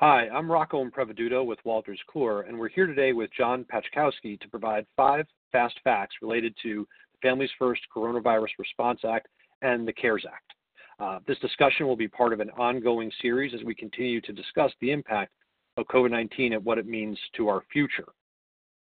Hi, 0.00 0.28
I'm 0.28 0.48
Rocco 0.48 0.84
Impreviduto 0.84 1.44
with 1.44 1.58
Wolters 1.66 1.98
Kluwer, 2.08 2.48
and 2.48 2.56
we're 2.56 2.68
here 2.68 2.86
today 2.86 3.12
with 3.12 3.30
John 3.36 3.64
Pachkowski 3.64 4.38
to 4.38 4.48
provide 4.48 4.86
five 4.96 5.26
fast 5.50 5.74
facts 5.82 6.14
related 6.22 6.54
to 6.62 6.86
the 7.14 7.28
Families 7.28 7.50
First 7.58 7.80
Coronavirus 7.92 8.50
Response 8.60 9.00
Act 9.04 9.26
and 9.62 9.88
the 9.88 9.92
CARES 9.92 10.24
Act. 10.32 10.52
Uh, 11.00 11.18
this 11.26 11.40
discussion 11.40 11.88
will 11.88 11.96
be 11.96 12.06
part 12.06 12.32
of 12.32 12.38
an 12.38 12.50
ongoing 12.50 13.10
series 13.20 13.52
as 13.54 13.64
we 13.64 13.74
continue 13.74 14.20
to 14.20 14.32
discuss 14.32 14.70
the 14.80 14.92
impact 14.92 15.32
of 15.76 15.84
COVID 15.86 16.12
19 16.12 16.52
and 16.52 16.64
what 16.64 16.78
it 16.78 16.86
means 16.86 17.18
to 17.36 17.48
our 17.48 17.64
future. 17.72 18.06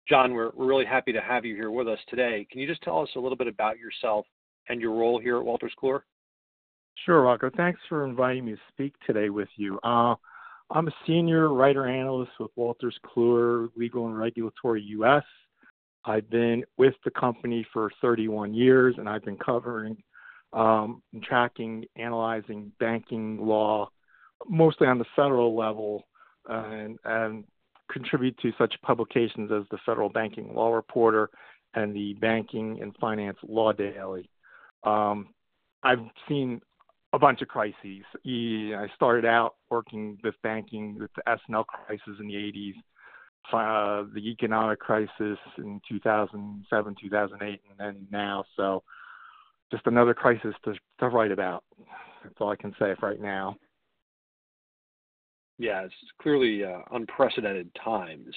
John, 0.09 0.33
we're, 0.33 0.49
we're 0.55 0.65
really 0.65 0.85
happy 0.85 1.13
to 1.13 1.21
have 1.21 1.45
you 1.45 1.53
here 1.53 1.69
with 1.69 1.87
us 1.87 1.99
today. 2.09 2.47
Can 2.49 2.61
you 2.61 2.67
just 2.67 2.81
tell 2.81 2.99
us 3.03 3.09
a 3.15 3.19
little 3.19 3.37
bit 3.37 3.47
about 3.47 3.77
yourself 3.77 4.25
and 4.69 4.81
your 4.81 4.95
role 4.95 5.19
here 5.19 5.37
at 5.37 5.45
Wolters 5.45 5.69
Kluwer? 5.79 5.99
Sure, 7.05 7.21
Rocco. 7.21 7.51
Thanks 7.55 7.79
for 7.89 8.07
inviting 8.07 8.45
me 8.45 8.53
to 8.53 8.61
speak 8.69 8.95
today 9.05 9.29
with 9.29 9.49
you. 9.55 9.79
Uh, 9.83 10.15
I'm 10.71 10.87
a 10.87 10.91
senior 11.05 11.49
writer 11.53 11.85
analyst 11.87 12.31
with 12.39 12.51
Wolters 12.57 12.95
Kluwer 13.05 13.69
Legal 13.75 14.07
and 14.07 14.17
Regulatory 14.17 14.81
US. 14.99 15.23
I've 16.05 16.29
been 16.29 16.63
with 16.77 16.95
the 17.03 17.11
company 17.11 17.65
for 17.71 17.91
31 18.01 18.53
years, 18.53 18.95
and 18.97 19.07
I've 19.07 19.23
been 19.23 19.37
covering 19.37 19.97
um, 20.53 21.01
and 21.13 21.21
tracking, 21.23 21.85
analyzing 21.95 22.71
banking 22.79 23.37
law, 23.45 23.89
mostly 24.47 24.87
on 24.87 24.97
the 24.97 25.05
federal 25.15 25.55
level, 25.55 26.07
and, 26.47 26.97
and 27.03 27.43
contribute 27.91 28.37
to 28.39 28.51
such 28.57 28.73
publications 28.83 29.51
as 29.51 29.63
the 29.71 29.77
Federal 29.85 30.09
Banking 30.09 30.53
Law 30.53 30.73
Reporter 30.73 31.29
and 31.73 31.95
the 31.95 32.13
Banking 32.13 32.79
and 32.81 32.95
Finance 32.99 33.37
Law 33.47 33.71
Daily. 33.73 34.29
Um, 34.83 35.29
I've 35.83 35.99
seen 36.27 36.61
a 37.15 37.19
bunch 37.19 37.41
of 37.41 37.47
crises. 37.47 38.03
I 38.25 38.87
started 38.93 39.25
out 39.25 39.55
working 39.69 40.17
with 40.21 40.35
banking 40.43 40.99
with 40.99 41.11
the 41.15 41.27
S&L 41.29 41.63
crisis 41.63 42.19
in 42.19 42.27
the 42.27 42.33
80s, 42.33 42.73
uh, 43.53 44.07
the 44.13 44.19
economic 44.29 44.79
crisis 44.79 45.37
in 45.57 45.79
2007, 45.87 46.95
2008, 47.01 47.47
and 47.49 47.79
then 47.79 48.07
now. 48.11 48.43
So 48.57 48.83
just 49.71 49.87
another 49.87 50.13
crisis 50.13 50.53
to, 50.65 50.73
to 50.99 51.07
write 51.07 51.31
about. 51.31 51.63
That's 52.21 52.35
all 52.39 52.51
I 52.51 52.57
can 52.57 52.75
say 52.77 52.93
right 53.01 53.21
now. 53.21 53.55
Yeah, 55.57 55.83
it's 55.83 55.93
clearly 56.21 56.65
uh, 56.65 56.79
unprecedented 56.91 57.69
times. 57.81 58.35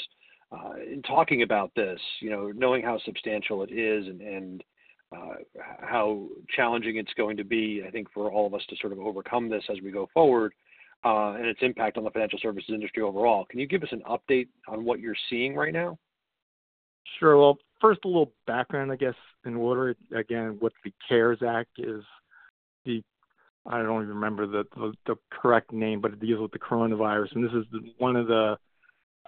Uh, 0.53 0.75
in 0.91 1.03
talking 1.03 1.43
about 1.43 1.73
this, 1.75 2.01
you 2.21 2.31
know, 2.31 2.53
knowing 2.55 2.83
how 2.83 2.99
substantial 3.05 3.65
it 3.65 3.73
is 3.73 4.07
and, 4.07 4.21
and 4.21 4.65
uh, 5.15 5.35
how 5.81 6.27
challenging 6.55 6.97
it's 6.97 7.13
going 7.17 7.37
to 7.37 7.45
be, 7.45 7.83
I 7.87 7.91
think, 7.91 8.09
for 8.13 8.31
all 8.31 8.47
of 8.47 8.55
us 8.55 8.63
to 8.69 8.77
sort 8.81 8.93
of 8.93 8.99
overcome 8.99 9.49
this 9.49 9.65
as 9.71 9.79
we 9.83 9.91
go 9.91 10.09
forward 10.13 10.53
uh, 11.05 11.35
and 11.35 11.47
its 11.47 11.61
impact 11.63 11.97
on 11.97 12.05
the 12.05 12.11
financial 12.11 12.39
services 12.41 12.71
industry 12.73 13.03
overall. 13.03 13.45
Can 13.47 13.61
you 13.61 13.67
give 13.67 13.83
us 13.83 13.89
an 13.93 14.03
update 14.09 14.49
on 14.67 14.85
what 14.85 15.01
you're 15.01 15.17
seeing 15.31 15.55
right 15.55 15.73
now? 15.73 15.99
Sure. 17.19 17.39
Well, 17.39 17.59
first, 17.81 18.01
a 18.05 18.09
little 18.09 18.33
background, 18.47 18.93
I 18.93 18.97
guess, 18.97 19.15
in 19.47 19.55
order. 19.57 19.95
Again, 20.15 20.57
what 20.61 20.73
the 20.85 20.93
CARES 21.09 21.43
Act 21.43 21.71
is 21.79 22.03
the 22.85 23.03
I 23.67 23.83
don't 23.83 24.03
even 24.03 24.15
remember 24.15 24.47
the, 24.47 24.65
the, 24.75 24.93
the 25.07 25.17
correct 25.31 25.73
name, 25.73 26.01
but 26.01 26.13
it 26.13 26.21
deals 26.21 26.41
with 26.41 26.53
the 26.53 26.59
coronavirus. 26.59 27.35
And 27.35 27.45
this 27.45 27.53
is 27.53 27.65
the, 27.71 27.81
one 27.99 28.17
of 28.17 28.27
the 28.27 28.57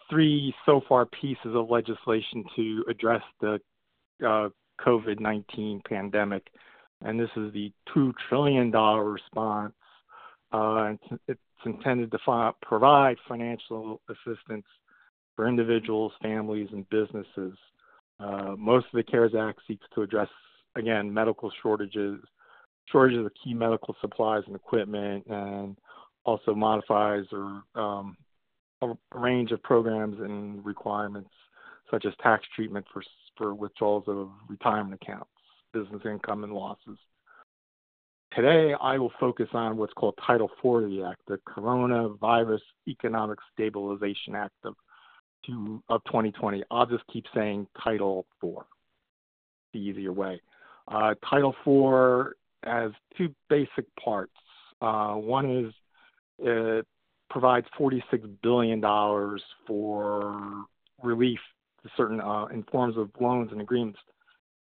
three 0.08 0.54
so 0.64 0.80
far 0.88 1.04
pieces 1.06 1.54
of 1.54 1.68
legislation 1.68 2.44
to 2.56 2.84
address 2.88 3.22
the 3.40 3.60
uh, 4.26 4.48
COVID 4.84 5.20
19 5.20 5.82
pandemic. 5.88 6.48
And 7.02 7.18
this 7.18 7.30
is 7.36 7.52
the 7.52 7.72
$2 7.96 8.12
trillion 8.28 8.70
response. 8.70 9.72
Uh, 10.52 10.92
it's 11.28 11.40
intended 11.64 12.10
to 12.10 12.18
fi- 12.24 12.52
provide 12.62 13.16
financial 13.28 14.00
assistance 14.08 14.66
for 15.36 15.48
individuals, 15.48 16.12
families, 16.20 16.68
and 16.72 16.88
businesses. 16.90 17.56
Uh, 18.18 18.54
most 18.58 18.86
of 18.86 18.92
the 18.92 19.02
CARES 19.02 19.32
Act 19.38 19.60
seeks 19.66 19.86
to 19.94 20.02
address, 20.02 20.28
again, 20.76 21.12
medical 21.12 21.50
shortages, 21.62 22.20
shortages 22.90 23.24
of 23.24 23.32
key 23.42 23.54
medical 23.54 23.96
supplies 24.00 24.42
and 24.46 24.54
equipment, 24.54 25.24
and 25.28 25.76
also 26.24 26.54
modifies 26.54 27.24
or 27.32 27.62
um, 27.74 28.16
a 28.82 28.92
range 29.14 29.52
of 29.52 29.62
programs 29.62 30.18
and 30.20 30.64
requirements, 30.64 31.30
such 31.90 32.04
as 32.04 32.12
tax 32.22 32.44
treatment 32.54 32.84
for 32.92 33.02
for 33.40 33.54
withdrawals 33.54 34.04
of 34.06 34.28
retirement 34.48 35.00
accounts, 35.02 35.30
business 35.72 36.02
income 36.04 36.44
and 36.44 36.52
losses. 36.52 36.98
Today, 38.36 38.74
I 38.80 38.98
will 38.98 39.12
focus 39.18 39.48
on 39.54 39.78
what's 39.78 39.94
called 39.94 40.14
Title 40.24 40.50
IV 40.62 40.84
of 40.84 40.90
the 40.90 41.04
Act, 41.04 41.22
the 41.26 41.40
Coronavirus 41.48 42.60
Economic 42.86 43.38
Stabilization 43.52 44.34
Act 44.36 44.54
of, 44.64 44.74
of 45.88 46.04
2020. 46.04 46.62
I'll 46.70 46.86
just 46.86 47.02
keep 47.10 47.24
saying 47.34 47.66
Title 47.82 48.26
IV, 48.44 48.56
the 49.72 49.80
easier 49.80 50.12
way. 50.12 50.40
Uh, 50.86 51.14
Title 51.28 51.54
IV 51.66 52.34
has 52.62 52.92
two 53.16 53.34
basic 53.48 53.86
parts. 53.96 54.32
Uh, 54.82 55.14
one 55.14 55.64
is 55.64 55.72
it 56.38 56.86
provides 57.30 57.66
$46 57.78 58.02
billion 58.42 58.80
for 59.66 60.64
relief 61.02 61.38
certain 61.96 62.20
uh, 62.20 62.46
in 62.46 62.62
forms 62.64 62.96
of 62.96 63.10
loans 63.20 63.50
and 63.52 63.60
agreements, 63.60 63.98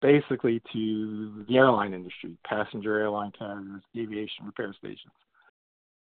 basically 0.02 0.62
to 0.72 1.44
the 1.48 1.56
airline 1.56 1.94
industry, 1.94 2.36
passenger 2.44 2.98
airline 2.98 3.32
carriers, 3.38 3.82
aviation 3.96 4.46
repair 4.46 4.74
stations, 4.78 5.12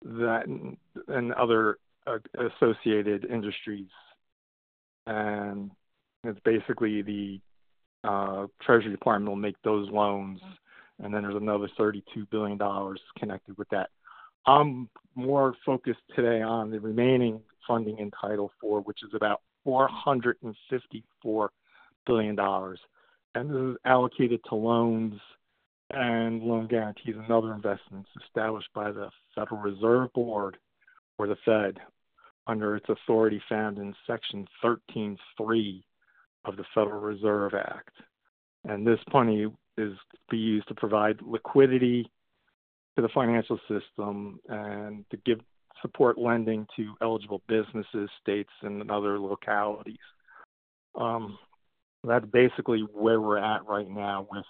that 0.04 0.46
and 1.08 1.34
other 1.34 1.78
uh, 2.08 2.18
associated 2.38 3.26
industries, 3.26 3.88
and 5.08 5.72
it's 6.24 6.40
basically 6.44 7.02
the 7.02 7.40
uh, 8.04 8.48
Treasury 8.62 8.92
Department 8.92 9.30
will 9.30 9.36
make 9.36 9.56
those 9.64 9.90
loans, 9.90 10.40
and 11.02 11.14
then 11.14 11.24
there's 11.24 11.36
another 11.36 11.70
$32 11.80 12.02
billion 12.32 12.60
connected 13.18 13.58
with 13.58 13.70
that. 13.70 13.90
I'm 14.46 14.90
more 15.16 15.56
focused 15.66 16.02
today 16.16 16.42
on 16.42 16.70
the 16.70 16.80
remaining 16.80 17.40
funding 17.68 17.98
in 18.00 18.12
Title 18.12 18.52
IV, 18.62 18.86
which 18.86 19.00
is 19.04 19.12
about 19.14 19.42
$454 19.66 21.48
billion. 22.06 22.40
And 23.36 23.50
this 23.50 23.58
is 23.58 23.78
allocated 23.86 24.42
to 24.50 24.56
loans 24.56 25.20
and 25.90 26.42
loan 26.42 26.68
guarantees 26.68 27.16
and 27.18 27.32
other 27.32 27.54
investments 27.54 28.10
established 28.26 28.70
by 28.74 28.92
the 28.92 29.10
Federal 29.36 29.62
Reserve 29.62 30.12
Board 30.14 30.58
or 31.18 31.28
the 31.28 31.38
Fed 31.46 31.78
under 32.48 32.76
its 32.76 32.86
authority 32.90 33.42
found 33.48 33.78
in 33.78 33.96
Section 34.06 34.48
13.3 34.64 35.84
of 36.46 36.58
the 36.58 36.66
Federal 36.74 37.00
Reserve 37.00 37.54
Act. 37.54 37.92
And 38.66 38.86
this 38.86 39.00
money 39.14 39.44
is 39.78 39.94
to 40.12 40.18
be 40.30 40.38
used 40.38 40.68
to 40.68 40.76
provide 40.76 41.22
liquidity 41.22 42.10
to 42.96 43.02
the 43.02 43.10
financial 43.10 43.60
system 43.68 44.40
and 44.50 45.06
to 45.10 45.18
give 45.26 45.40
support 45.84 46.18
lending 46.18 46.66
to 46.76 46.96
eligible 47.02 47.44
businesses, 47.48 48.10
states, 48.20 48.50
and 48.64 48.90
other 48.90 49.20
localities. 49.20 49.98
Um, 50.96 51.38
that's 52.04 52.26
basically 52.26 52.80
where 52.92 53.22
we're 53.22 53.38
at 53.38 53.66
right 53.68 53.90
now 53.90 54.28
with 54.32 54.46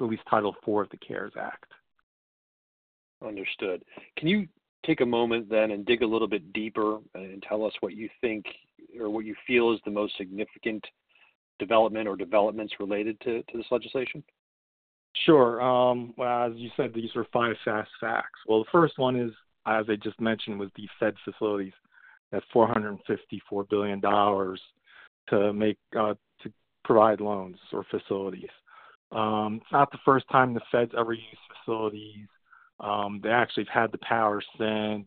at 0.00 0.06
least 0.06 0.22
Title 0.28 0.54
IV 0.66 0.74
of 0.74 0.90
the 0.90 0.98
CARES 0.98 1.32
Act. 1.40 1.72
Understood. 3.26 3.82
Can 4.16 4.28
you 4.28 4.46
take 4.86 5.00
a 5.00 5.06
moment 5.06 5.48
then 5.48 5.72
and 5.72 5.84
dig 5.84 6.02
a 6.02 6.06
little 6.06 6.28
bit 6.28 6.52
deeper 6.52 6.98
and 7.14 7.42
tell 7.42 7.64
us 7.64 7.72
what 7.80 7.94
you 7.94 8.08
think 8.20 8.44
or 9.00 9.10
what 9.10 9.24
you 9.24 9.34
feel 9.46 9.72
is 9.72 9.80
the 9.84 9.90
most 9.90 10.16
significant 10.16 10.84
development 11.58 12.06
or 12.06 12.16
developments 12.16 12.74
related 12.78 13.20
to, 13.20 13.42
to 13.42 13.56
this 13.56 13.66
legislation? 13.70 14.22
Sure. 15.26 15.60
Um, 15.60 16.14
well, 16.16 16.50
as 16.50 16.52
you 16.56 16.70
said, 16.76 16.92
these 16.94 17.10
are 17.16 17.26
five 17.32 17.56
fast 17.64 17.90
facts. 18.00 18.38
Well, 18.46 18.60
the 18.60 18.70
first 18.70 18.98
one 18.98 19.16
is 19.16 19.32
as 19.68 19.86
I 19.88 19.96
just 19.96 20.20
mentioned, 20.20 20.58
was 20.58 20.70
the 20.76 20.88
Fed 20.98 21.14
facilities 21.24 21.72
at 22.32 22.42
$454 22.54 23.68
billion 23.68 24.00
to 24.00 25.52
make 25.52 25.78
uh, 25.98 26.14
to 26.42 26.52
provide 26.84 27.20
loans 27.20 27.56
or 27.72 27.84
facilities. 27.90 28.50
Um, 29.12 29.60
it's 29.62 29.72
not 29.72 29.90
the 29.90 29.98
first 30.04 30.26
time 30.30 30.54
the 30.54 30.60
Fed's 30.70 30.92
ever 30.96 31.12
used 31.12 31.26
facilities. 31.64 32.28
Um, 32.80 33.20
they 33.22 33.30
actually 33.30 33.66
have 33.72 33.82
had 33.82 33.92
the 33.92 33.98
power 33.98 34.42
since 34.58 35.06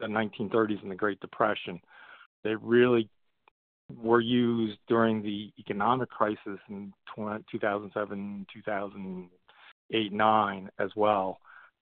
the 0.00 0.06
1930s 0.06 0.82
and 0.82 0.90
the 0.90 0.96
Great 0.96 1.20
Depression. 1.20 1.80
They 2.42 2.54
really 2.54 3.08
were 4.02 4.20
used 4.20 4.78
during 4.88 5.22
the 5.22 5.52
economic 5.58 6.10
crisis 6.10 6.58
in 6.68 6.92
2007, 7.16 8.46
2008, 8.52 10.12
9 10.12 10.70
as 10.78 10.90
well 10.96 11.38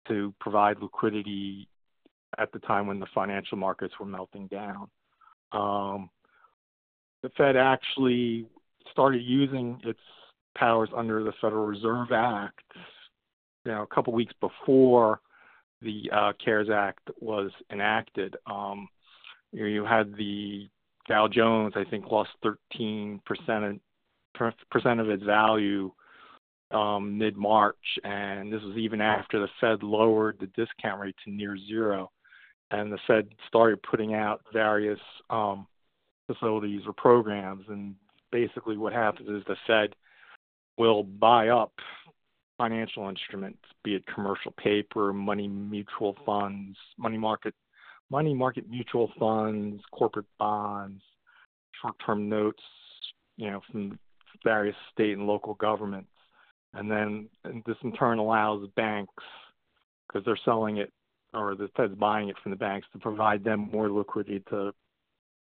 to 0.08 0.34
provide 0.40 0.80
liquidity 0.80 1.68
at 2.38 2.52
the 2.52 2.58
time 2.60 2.86
when 2.86 3.00
the 3.00 3.06
financial 3.14 3.58
markets 3.58 3.94
were 3.98 4.06
melting 4.06 4.46
down. 4.48 4.88
Um, 5.52 6.10
the 7.22 7.30
Fed 7.36 7.56
actually 7.56 8.46
started 8.90 9.22
using 9.22 9.80
its 9.84 10.00
powers 10.56 10.88
under 10.96 11.22
the 11.22 11.32
Federal 11.40 11.66
Reserve 11.66 12.12
Act, 12.12 12.64
you 13.64 13.72
know, 13.72 13.82
a 13.82 13.94
couple 13.94 14.12
weeks 14.12 14.34
before 14.40 15.20
the 15.80 16.10
uh, 16.12 16.32
CARES 16.44 16.68
Act 16.70 17.10
was 17.20 17.50
enacted. 17.70 18.36
Um, 18.46 18.88
you 19.52 19.84
had 19.84 20.14
the 20.16 20.68
Dow 21.08 21.28
Jones, 21.28 21.74
I 21.76 21.84
think, 21.84 22.06
lost 22.06 22.30
13% 22.44 23.20
of 24.38 25.10
its 25.10 25.22
value 25.22 25.92
mid-March, 26.72 27.76
and 28.04 28.52
this 28.52 28.62
was 28.62 28.76
even 28.76 29.00
after 29.00 29.40
the 29.40 29.48
Fed 29.60 29.82
lowered 29.82 30.38
the 30.40 30.46
discount 30.46 31.00
rate 31.00 31.16
to 31.24 31.30
near 31.30 31.56
zero, 31.58 32.10
and 32.72 32.90
the 32.90 32.98
Fed 33.06 33.28
started 33.46 33.82
putting 33.82 34.14
out 34.14 34.40
various 34.52 34.98
um, 35.28 35.66
facilities 36.26 36.82
or 36.86 36.94
programs. 36.94 37.64
And 37.68 37.94
basically, 38.30 38.76
what 38.76 38.92
happens 38.92 39.28
is 39.28 39.44
the 39.46 39.56
Fed 39.66 39.94
will 40.78 41.02
buy 41.02 41.48
up 41.48 41.72
financial 42.56 43.08
instruments, 43.08 43.58
be 43.84 43.94
it 43.94 44.04
commercial 44.12 44.52
paper, 44.52 45.12
money 45.12 45.48
mutual 45.48 46.16
funds, 46.24 46.76
money 46.98 47.18
market 47.18 47.54
money 48.10 48.34
market 48.34 48.68
mutual 48.68 49.10
funds, 49.18 49.82
corporate 49.90 50.26
bonds, 50.38 51.02
short-term 51.80 52.28
notes, 52.28 52.62
you 53.38 53.50
know, 53.50 53.60
from 53.70 53.98
various 54.44 54.76
state 54.92 55.16
and 55.16 55.26
local 55.26 55.54
governments. 55.54 56.10
And 56.74 56.90
then 56.90 57.28
and 57.44 57.62
this 57.66 57.76
in 57.82 57.92
turn 57.92 58.18
allows 58.18 58.68
banks, 58.76 59.24
because 60.06 60.24
they're 60.24 60.38
selling 60.44 60.78
it 60.78 60.92
or 61.34 61.54
the 61.54 61.68
Fed's 61.76 61.94
buying 61.94 62.28
it 62.28 62.36
from 62.42 62.50
the 62.50 62.56
banks, 62.56 62.86
to 62.92 62.98
provide 62.98 63.44
them 63.44 63.70
more 63.72 63.90
liquidity 63.90 64.42
to 64.50 64.72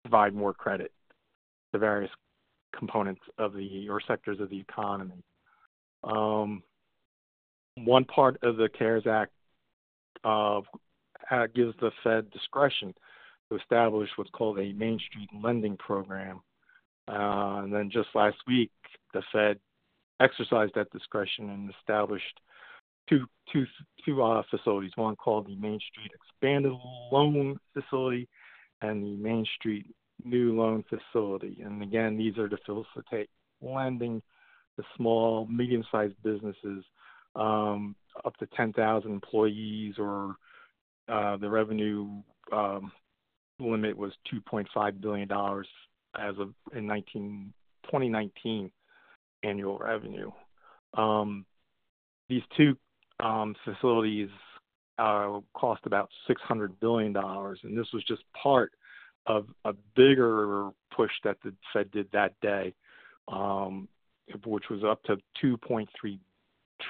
provide 0.05 0.35
more 0.35 0.55
credit 0.55 0.93
to 1.73 1.79
various 1.79 2.11
components 2.77 3.23
of 3.39 3.53
the 3.53 3.89
or 3.89 4.01
sectors 4.07 4.41
of 4.41 4.51
the 4.51 4.61
economy. 4.61 5.23
One 6.03 8.05
part 8.05 8.39
of 8.43 8.57
the 8.57 8.69
CARES 8.69 9.07
Act 9.07 9.33
gives 11.55 11.75
the 11.81 11.91
Fed 12.03 12.31
discretion 12.31 12.95
to 13.51 13.57
establish 13.57 14.09
what's 14.17 14.31
called 14.31 14.59
a 14.59 14.73
Main 14.73 14.99
Street 14.99 15.29
Lending 15.43 15.77
Program. 15.77 16.41
Uh, 17.09 17.63
and 17.65 17.73
then 17.73 17.91
just 17.91 18.09
last 18.15 18.37
week, 18.47 18.71
the 19.13 19.23
Fed 19.33 19.59
exercised 20.21 20.73
that 20.75 20.91
discretion 20.91 21.51
and 21.51 21.73
established 21.81 22.41
two 23.11 24.23
uh, 24.23 24.43
facilities, 24.51 24.93
one 24.97 25.17
called 25.17 25.47
the 25.47 25.57
Main 25.57 25.79
Street 25.91 26.11
Expanded 26.15 26.73
Loan 27.13 27.59
Facility 27.75 28.29
and 28.83 29.03
the 29.03 29.17
Main 29.17 29.45
Street 29.57 29.87
New 30.25 30.59
Loan 30.59 30.85
Facility. 30.89 31.61
And 31.65 31.83
again, 31.83 32.17
these 32.17 32.39
are 32.39 32.49
to 32.49 32.57
facilitate 32.67 33.29
lending 33.61 34.23
to 34.77 34.85
small, 34.97 35.47
medium-sized 35.47 36.15
businesses 36.23 36.85
um, 37.37 37.95
up 38.25 38.37
to 38.39 38.47
10,000 38.57 39.11
employees, 39.11 39.95
or 39.99 40.37
uh, 41.09 41.37
the 41.37 41.49
revenue 41.49 42.09
um, 42.53 42.91
limit 43.59 43.97
was 43.97 44.13
$2.5 44.33 45.01
billion 45.01 45.29
as 46.19 46.35
of 46.39 46.53
in 46.75 46.89
2019 47.85 48.71
annual 49.43 49.79
revenue. 49.79 50.31
Um, 50.95 51.45
these 52.29 52.43
two 52.57 52.77
Um, 53.23 53.55
facilities 53.65 54.29
uh, 54.99 55.41
cost 55.55 55.83
about 55.85 56.11
$600 56.29 56.73
billion, 56.81 57.17
and 57.17 57.79
this 57.79 57.87
was 57.93 58.05
just 58.07 58.23
part 58.41 58.73
of 59.27 59.47
a 59.65 59.73
bigger 59.95 60.71
push 60.95 61.11
that 61.25 61.37
the 61.45 61.55
Fed 61.73 61.91
did 61.91 62.09
that 62.13 62.35
day, 62.41 62.75
um, 63.29 63.89
which 64.45 64.65
was 64.71 64.83
up 64.85 65.03
to 65.05 65.17
$2.3 65.43 65.87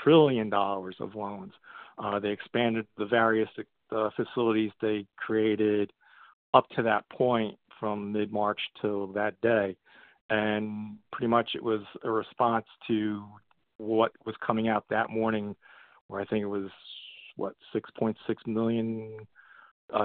trillion 0.03 0.53
of 0.53 1.15
loans. 1.15 1.53
Uh, 1.99 2.19
they 2.19 2.31
expanded 2.31 2.87
the 2.97 3.07
various 3.07 3.49
uh, 3.93 4.11
facilities 4.17 4.71
they 4.81 5.07
created 5.17 5.93
up 6.55 6.69
to 6.71 6.83
that 6.83 7.09
point 7.11 7.57
from 7.79 8.13
mid-March 8.13 8.61
till 8.81 9.09
that 9.09 9.41
day. 9.41 9.77
And 10.29 10.97
pretty 11.13 11.29
much 11.29 11.51
it 11.55 11.63
was 11.63 11.81
a 12.05 12.11
response 12.11 12.67
to 12.87 13.25
what 13.79 14.13
was 14.25 14.35
coming 14.45 14.69
out 14.69 14.85
that 14.91 15.11
morning, 15.11 15.57
where 16.11 16.21
I 16.21 16.25
think 16.25 16.43
it 16.43 16.47
was, 16.47 16.71
what, 17.37 17.55
6.6 17.75 18.15
million 18.47 19.27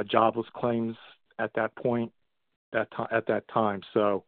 jobless 0.09 0.47
claims 0.55 0.95
at 1.39 1.51
that 1.55 1.75
point, 1.75 2.11
at 2.73 3.27
that 3.27 3.43
time. 3.53 3.81
So, 3.93 4.23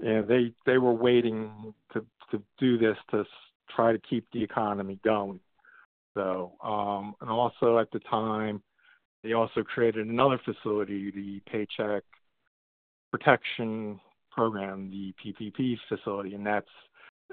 you 0.00 0.08
know, 0.08 0.50
they 0.66 0.78
were 0.78 0.92
waiting 0.92 1.74
to 1.92 2.04
to 2.30 2.42
do 2.58 2.76
this 2.76 2.96
to 3.10 3.24
try 3.74 3.90
to 3.90 3.98
keep 3.98 4.26
the 4.32 4.42
economy 4.42 5.00
going. 5.02 5.40
So, 6.14 6.52
um, 6.62 7.14
and 7.22 7.30
also 7.30 7.78
at 7.78 7.90
the 7.90 8.00
time, 8.00 8.62
they 9.22 9.32
also 9.32 9.62
created 9.62 10.06
another 10.06 10.38
facility, 10.44 11.10
the 11.10 11.40
Paycheck 11.50 12.02
Protection 13.10 13.98
Program, 14.30 14.90
the 14.90 15.14
PPP 15.24 15.78
facility, 15.88 16.34
and 16.34 16.46
that's 16.46 16.68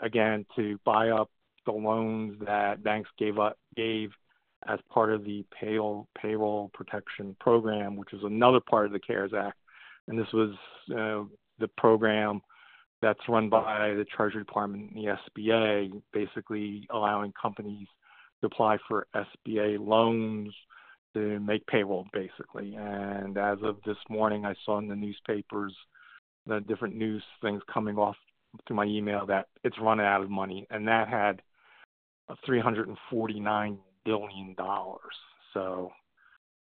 again, 0.01 0.45
to 0.55 0.79
buy 0.85 1.09
up 1.09 1.29
the 1.65 1.71
loans 1.71 2.37
that 2.45 2.83
banks 2.83 3.09
gave 3.17 3.39
as 3.77 4.79
part 4.89 5.11
of 5.11 5.23
the 5.23 5.45
payroll, 5.59 6.07
payroll 6.19 6.71
Protection 6.73 7.35
Program, 7.39 7.95
which 7.95 8.13
is 8.13 8.23
another 8.23 8.59
part 8.59 8.85
of 8.85 8.91
the 8.91 8.99
CARES 8.99 9.33
Act. 9.37 9.57
And 10.07 10.17
this 10.17 10.31
was 10.33 10.51
uh, 10.91 11.23
the 11.59 11.67
program 11.77 12.41
that's 13.01 13.19
run 13.29 13.49
by 13.49 13.93
the 13.95 14.05
Treasury 14.05 14.43
Department 14.43 14.91
and 14.91 15.05
the 15.05 15.17
SBA, 15.41 16.01
basically 16.13 16.87
allowing 16.91 17.33
companies 17.39 17.87
to 18.41 18.47
apply 18.47 18.77
for 18.87 19.07
SBA 19.15 19.85
loans 19.85 20.53
to 21.13 21.39
make 21.39 21.65
payroll, 21.67 22.07
basically. 22.13 22.75
And 22.75 23.37
as 23.37 23.57
of 23.63 23.77
this 23.85 23.97
morning, 24.09 24.45
I 24.45 24.55
saw 24.65 24.79
in 24.79 24.87
the 24.87 24.95
newspapers, 24.95 25.73
the 26.45 26.59
different 26.61 26.95
news 26.95 27.23
things 27.41 27.61
coming 27.71 27.97
off 27.97 28.17
to 28.67 28.73
my 28.73 28.85
email, 28.85 29.25
that 29.25 29.47
it's 29.63 29.79
running 29.79 30.05
out 30.05 30.21
of 30.21 30.29
money, 30.29 30.67
and 30.69 30.87
that 30.87 31.07
had 31.07 31.41
$349 32.29 33.77
billion. 34.05 34.55
So 35.53 35.91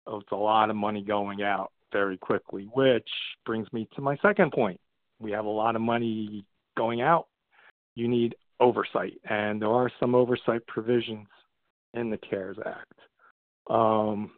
it's 0.07 0.31
a 0.31 0.35
lot 0.35 0.69
of 0.69 0.75
money 0.75 1.01
going 1.01 1.43
out 1.43 1.71
very 1.91 2.17
quickly, 2.17 2.69
which 2.73 3.07
brings 3.45 3.71
me 3.71 3.87
to 3.95 4.01
my 4.01 4.17
second 4.17 4.51
point. 4.51 4.79
We 5.19 5.31
have 5.31 5.45
a 5.45 5.49
lot 5.49 5.75
of 5.75 5.81
money 5.81 6.45
going 6.77 7.01
out. 7.01 7.27
You 7.95 8.07
need 8.07 8.35
oversight, 8.59 9.19
and 9.29 9.61
there 9.61 9.69
are 9.69 9.89
some 9.99 10.15
oversight 10.15 10.65
provisions 10.67 11.27
in 11.93 12.09
the 12.09 12.17
CARES 12.17 12.57
Act. 12.65 12.99
Um, 13.69 14.31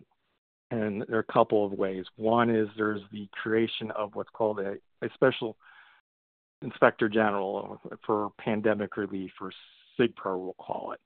and 0.69 1.03
there 1.07 1.17
are 1.17 1.25
a 1.27 1.33
couple 1.33 1.65
of 1.65 1.71
ways. 1.73 2.05
One 2.17 2.49
is 2.49 2.67
there's 2.77 3.01
the 3.11 3.27
creation 3.31 3.91
of 3.91 4.15
what's 4.15 4.29
called 4.31 4.59
a 4.59 4.77
special 5.13 5.57
inspector 6.61 7.09
general 7.09 7.79
for 8.05 8.31
pandemic 8.39 8.97
relief, 8.97 9.31
or 9.41 9.51
SIGPRO, 9.99 10.39
we'll 10.39 10.55
call 10.59 10.91
it. 10.93 10.99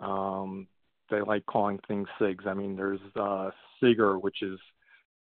Um, 0.00 0.66
they 1.10 1.20
like 1.20 1.46
calling 1.46 1.78
things 1.86 2.08
SIGs. 2.20 2.46
I 2.46 2.54
mean, 2.54 2.76
there's 2.76 3.00
uh, 3.14 3.50
SIGIR, 3.82 4.20
which 4.20 4.42
is 4.42 4.58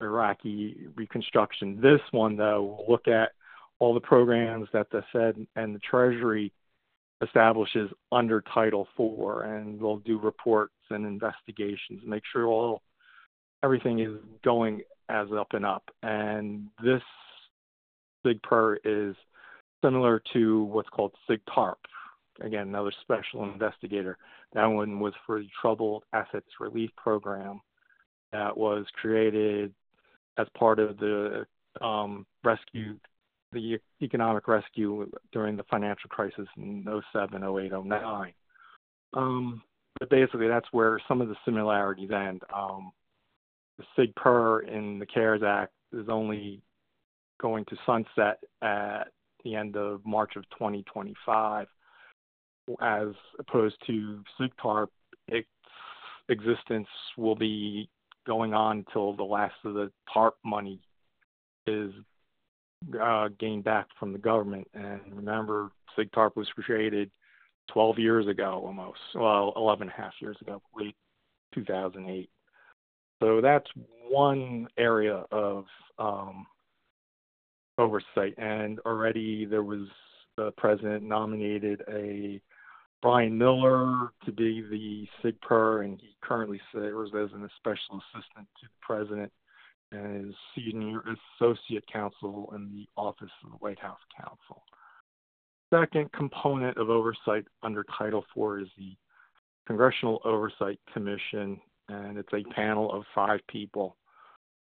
Iraqi 0.01 0.87
reconstruction. 0.95 1.79
This 1.81 2.01
one, 2.11 2.35
though, 2.35 2.61
will 2.61 2.85
look 2.87 3.07
at 3.07 3.31
all 3.79 3.93
the 3.93 3.99
programs 3.99 4.67
that 4.73 4.89
the 4.91 5.03
Fed 5.11 5.45
and 5.55 5.75
the 5.75 5.79
Treasury 5.79 6.51
establishes 7.21 7.89
under 8.11 8.43
Title 8.53 8.87
IV, 8.99 9.45
and 9.45 9.79
they'll 9.79 9.97
do 9.97 10.19
reports 10.19 10.73
and 10.89 11.05
investigations 11.05 12.01
make 12.05 12.23
sure 12.31 12.45
all 12.45 12.81
everything 13.63 13.99
is 13.99 14.11
going 14.43 14.81
as 15.09 15.27
up 15.31 15.47
and 15.51 15.65
up. 15.65 15.83
And 16.01 16.67
this 16.83 17.01
SIGPR 18.25 18.77
is 18.83 19.15
similar 19.83 20.21
to 20.33 20.63
what's 20.65 20.89
called 20.89 21.13
SIGTARP. 21.29 21.75
Again, 22.43 22.67
another 22.67 22.91
special 23.01 23.43
investigator. 23.43 24.17
That 24.53 24.65
one 24.65 24.99
was 24.99 25.13
for 25.25 25.39
the 25.39 25.47
Troubled 25.61 26.03
Assets 26.13 26.47
Relief 26.59 26.91
Program 26.97 27.61
that 28.31 28.55
was 28.55 28.85
created 28.99 29.73
as 30.37 30.47
part 30.57 30.79
of 30.79 30.97
the 30.97 31.45
um, 31.81 32.25
rescue, 32.43 32.97
the 33.53 33.79
economic 34.01 34.47
rescue 34.47 35.09
during 35.31 35.55
the 35.55 35.63
financial 35.63 36.09
crisis 36.09 36.47
in 36.57 36.83
2007, 36.83 37.41
2008, 37.41 38.33
but 39.99 40.09
Basically, 40.09 40.47
that's 40.47 40.67
where 40.71 40.99
some 41.07 41.21
of 41.21 41.29
the 41.29 41.35
similarities 41.45 42.11
end. 42.11 42.41
The 43.77 43.83
SIGPR 43.97 44.67
in 44.67 44.99
the 44.99 45.05
CARES 45.05 45.41
Act 45.43 45.73
is 45.93 46.07
only 46.09 46.61
going 47.41 47.65
to 47.65 47.75
sunset 47.85 48.39
at 48.61 49.05
the 49.43 49.55
end 49.55 49.75
of 49.75 50.05
March 50.05 50.35
of 50.35 50.43
2025, 50.51 51.67
as 52.81 53.07
opposed 53.39 53.75
to 53.87 54.23
SIGTARP, 54.39 54.87
its 55.27 55.47
existence 56.29 56.87
will 57.17 57.35
be 57.35 57.89
going 58.25 58.53
on 58.53 58.79
until 58.79 59.15
the 59.15 59.23
last 59.23 59.55
of 59.65 59.73
the 59.73 59.91
TARP 60.13 60.35
money 60.45 60.79
is 61.67 61.91
uh, 63.01 63.29
gained 63.39 63.63
back 63.63 63.87
from 63.99 64.13
the 64.13 64.19
government. 64.19 64.67
And 64.73 65.01
remember, 65.13 65.71
SIGTARP 65.97 66.35
was 66.35 66.47
created 66.55 67.11
12 67.71 67.99
years 67.99 68.27
ago, 68.27 68.61
almost. 68.65 68.99
Well, 69.15 69.53
11 69.55 69.83
and 69.83 69.91
a 69.91 70.01
half 70.01 70.13
years 70.21 70.37
ago, 70.41 70.61
late 70.75 70.95
2008. 71.53 72.29
So 73.21 73.39
That's 73.41 73.67
one 74.09 74.67
area 74.77 75.23
of 75.31 75.65
um, 75.97 76.45
oversight. 77.77 78.35
And 78.37 78.79
already 78.81 79.45
there 79.45 79.63
was 79.63 79.87
the 80.35 80.51
president 80.57 81.03
nominated 81.03 81.83
a 81.89 82.41
Brian 83.03 83.37
Miller 83.37 84.13
to 84.25 84.31
be 84.31 84.61
the 84.61 85.05
SIGPER, 85.21 85.83
and 85.83 85.99
he 85.99 86.15
currently 86.21 86.61
serves 86.71 87.11
as 87.13 87.29
an 87.33 87.47
special 87.57 87.99
assistant 87.99 88.47
to 88.61 88.63
the 88.63 88.79
president 88.79 89.29
and 89.91 90.29
is 90.29 90.35
senior 90.55 91.03
associate 91.37 91.83
counsel 91.91 92.51
in 92.55 92.71
the 92.71 92.87
office 92.95 93.29
of 93.43 93.51
the 93.51 93.57
White 93.57 93.77
House 93.77 93.99
counsel. 94.17 94.63
Second 95.71 96.13
component 96.13 96.77
of 96.77 96.89
oversight 96.89 97.45
under 97.61 97.85
Title 97.97 98.23
IV 98.37 98.61
is 98.61 98.69
the 98.77 98.95
Congressional 99.67 100.21
Oversight 100.23 100.79
Commission, 100.93 101.59
and 101.89 102.17
it's 102.17 102.33
a 102.33 102.43
panel 102.53 102.89
of 102.89 103.03
five 103.13 103.41
people. 103.49 103.97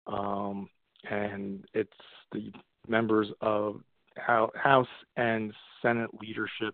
Um, 0.07 0.69
and 1.11 1.65
it's 1.73 1.91
the 2.31 2.53
members 2.87 3.27
of 3.41 3.81
House 4.15 4.87
and 5.17 5.53
Senate 5.81 6.09
leadership 6.21 6.73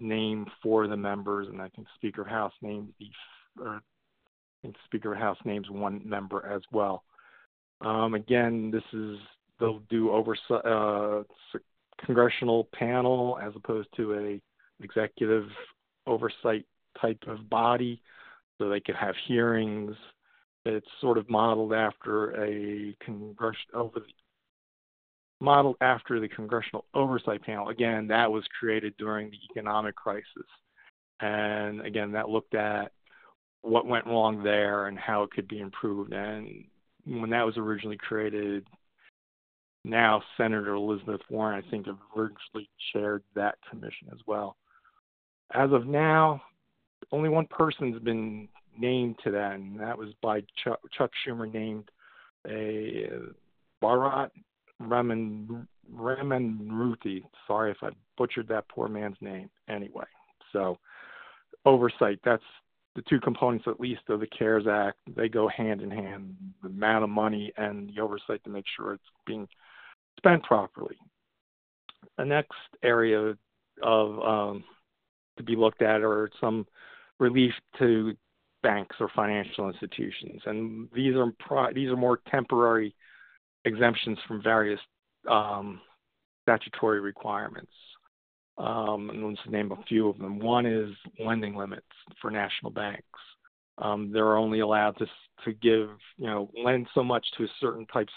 name 0.00 0.46
for 0.62 0.86
the 0.86 0.96
members, 0.96 1.48
and 1.48 1.60
I 1.60 1.68
think 1.68 1.86
Speaker 1.96 2.24
House 2.24 2.52
names 2.62 2.92
the, 2.98 3.10
or 3.62 3.76
I 3.76 3.80
think 4.62 4.76
Speaker 4.84 5.14
House 5.14 5.38
names 5.44 5.70
one 5.70 6.02
member 6.04 6.46
as 6.46 6.62
well. 6.72 7.04
Um, 7.80 8.14
again, 8.14 8.70
this 8.70 8.82
is 8.92 9.18
they'll 9.60 9.82
do 9.90 10.10
oversight, 10.10 10.64
uh, 10.64 11.22
congressional 12.04 12.68
panel 12.72 13.38
as 13.42 13.52
opposed 13.56 13.88
to 13.96 14.14
a 14.14 14.84
executive 14.84 15.46
oversight 16.06 16.64
type 17.00 17.22
of 17.26 17.48
body, 17.48 18.00
so 18.58 18.68
they 18.68 18.80
could 18.80 18.96
have 18.96 19.14
hearings. 19.26 19.94
It's 20.64 20.86
sort 21.00 21.18
of 21.18 21.28
modeled 21.30 21.72
after 21.72 22.42
a 22.42 22.96
congressional 23.04 23.74
over 23.74 24.00
modeled 25.40 25.76
after 25.80 26.20
the 26.20 26.28
Congressional 26.28 26.84
Oversight 26.94 27.42
Panel. 27.42 27.68
Again, 27.68 28.06
that 28.08 28.30
was 28.30 28.44
created 28.58 28.94
during 28.98 29.30
the 29.30 29.38
economic 29.50 29.94
crisis. 29.94 30.24
And 31.20 31.80
again, 31.82 32.12
that 32.12 32.28
looked 32.28 32.54
at 32.54 32.92
what 33.62 33.86
went 33.86 34.06
wrong 34.06 34.42
there 34.42 34.86
and 34.86 34.98
how 34.98 35.22
it 35.22 35.30
could 35.30 35.48
be 35.48 35.60
improved. 35.60 36.12
And 36.12 36.64
when 37.04 37.30
that 37.30 37.44
was 37.44 37.56
originally 37.56 37.96
created, 37.96 38.66
now 39.84 40.22
Senator 40.36 40.74
Elizabeth 40.74 41.20
Warren, 41.30 41.62
I 41.64 41.70
think, 41.70 41.86
originally 42.16 42.68
chaired 42.92 43.22
that 43.34 43.56
commission 43.70 44.08
as 44.12 44.18
well. 44.26 44.56
As 45.54 45.70
of 45.72 45.86
now, 45.86 46.42
only 47.12 47.28
one 47.28 47.46
person's 47.46 48.02
been 48.02 48.48
named 48.78 49.16
to 49.24 49.30
that, 49.30 49.52
and 49.52 49.78
that 49.80 49.96
was 49.96 50.08
by 50.22 50.42
Chuck, 50.62 50.80
Chuck 50.96 51.10
Schumer 51.24 51.52
named 51.52 51.88
a 52.48 53.08
uh, 53.12 53.18
Bharat 53.82 54.30
Raman 54.86 55.66
Ruthi. 55.92 57.24
Sorry 57.46 57.70
if 57.70 57.78
I 57.82 57.90
butchered 58.16 58.48
that 58.48 58.68
poor 58.68 58.88
man's 58.88 59.16
name. 59.20 59.50
Anyway, 59.68 60.06
so 60.52 60.78
oversight. 61.64 62.20
That's 62.24 62.42
the 62.94 63.02
two 63.02 63.20
components, 63.20 63.66
at 63.68 63.78
least, 63.80 64.02
of 64.08 64.20
the 64.20 64.26
CARES 64.26 64.66
Act. 64.66 64.98
They 65.14 65.28
go 65.28 65.48
hand 65.48 65.82
in 65.82 65.90
hand. 65.90 66.34
The 66.62 66.68
amount 66.68 67.04
of 67.04 67.10
money 67.10 67.52
and 67.56 67.90
the 67.94 68.00
oversight 68.00 68.42
to 68.44 68.50
make 68.50 68.64
sure 68.76 68.94
it's 68.94 69.04
being 69.26 69.46
spent 70.16 70.42
properly. 70.44 70.96
The 72.16 72.24
next 72.24 72.54
area 72.82 73.36
of 73.82 74.18
um, 74.20 74.64
to 75.36 75.42
be 75.42 75.56
looked 75.56 75.82
at 75.82 76.00
are 76.00 76.30
some 76.40 76.66
relief 77.18 77.52
to 77.78 78.14
banks 78.62 78.96
or 79.00 79.10
financial 79.14 79.68
institutions, 79.68 80.40
and 80.46 80.88
these 80.94 81.14
are 81.14 81.30
pro- 81.38 81.72
these 81.72 81.90
are 81.90 81.96
more 81.96 82.20
temporary 82.30 82.94
exemptions 83.66 84.18
from 84.26 84.42
various 84.42 84.80
um, 85.30 85.80
statutory 86.42 87.00
requirements. 87.00 87.72
Um, 88.58 89.10
and 89.10 89.26
let's 89.26 89.40
name 89.50 89.72
a 89.72 89.82
few 89.84 90.08
of 90.08 90.18
them. 90.18 90.38
One 90.38 90.64
is 90.64 90.94
lending 91.22 91.54
limits 91.54 91.84
for 92.22 92.30
national 92.30 92.70
banks. 92.70 93.04
Um, 93.78 94.10
they're 94.10 94.36
only 94.36 94.60
allowed 94.60 94.96
to 94.98 95.06
to 95.44 95.52
give, 95.52 95.90
you 96.16 96.26
know, 96.26 96.50
lend 96.64 96.86
so 96.94 97.04
much 97.04 97.26
to 97.36 97.44
a 97.44 97.48
certain 97.60 97.84
types 97.86 98.12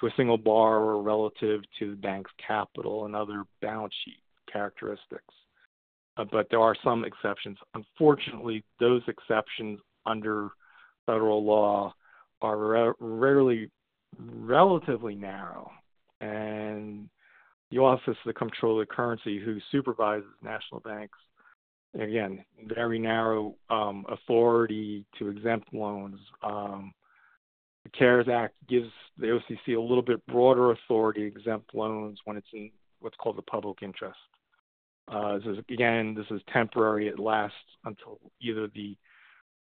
to 0.00 0.06
a 0.06 0.10
single 0.16 0.38
borrower 0.38 1.02
relative 1.02 1.60
to 1.78 1.90
the 1.90 1.96
bank's 1.96 2.30
capital 2.44 3.04
and 3.04 3.14
other 3.14 3.44
balance 3.60 3.92
sheet 4.04 4.22
characteristics. 4.50 5.34
Uh, 6.16 6.24
but 6.32 6.46
there 6.50 6.60
are 6.60 6.74
some 6.82 7.04
exceptions. 7.04 7.58
Unfortunately, 7.74 8.64
those 8.80 9.02
exceptions 9.08 9.78
under 10.06 10.48
federal 11.04 11.44
law 11.44 11.92
are 12.40 12.94
rarely 12.98 13.70
relatively 14.18 15.14
narrow, 15.14 15.70
and 16.20 17.08
the 17.70 17.78
Office 17.78 18.08
of 18.08 18.16
the 18.26 18.32
Comptroller 18.32 18.82
of 18.82 18.88
the 18.88 18.94
Currency, 18.94 19.38
who 19.38 19.58
supervises 19.70 20.28
national 20.42 20.80
banks, 20.80 21.18
again, 21.94 22.44
very 22.66 22.98
narrow 22.98 23.54
um, 23.70 24.04
authority 24.08 25.04
to 25.18 25.28
exempt 25.28 25.72
loans. 25.72 26.18
Um, 26.42 26.92
the 27.84 27.90
CARES 27.90 28.28
Act 28.28 28.54
gives 28.68 28.90
the 29.18 29.26
OCC 29.26 29.76
a 29.76 29.80
little 29.80 30.02
bit 30.02 30.24
broader 30.26 30.72
authority 30.72 31.20
to 31.20 31.26
exempt 31.26 31.74
loans 31.74 32.18
when 32.24 32.36
it's 32.36 32.48
in 32.52 32.70
what's 33.00 33.16
called 33.16 33.36
the 33.36 33.42
public 33.42 33.78
interest. 33.82 34.18
Uh, 35.10 35.38
this 35.38 35.46
is, 35.46 35.58
again, 35.70 36.14
this 36.14 36.26
is 36.30 36.42
temporary. 36.52 37.08
It 37.08 37.18
lasts 37.18 37.56
until 37.84 38.18
either 38.40 38.68
the 38.74 38.96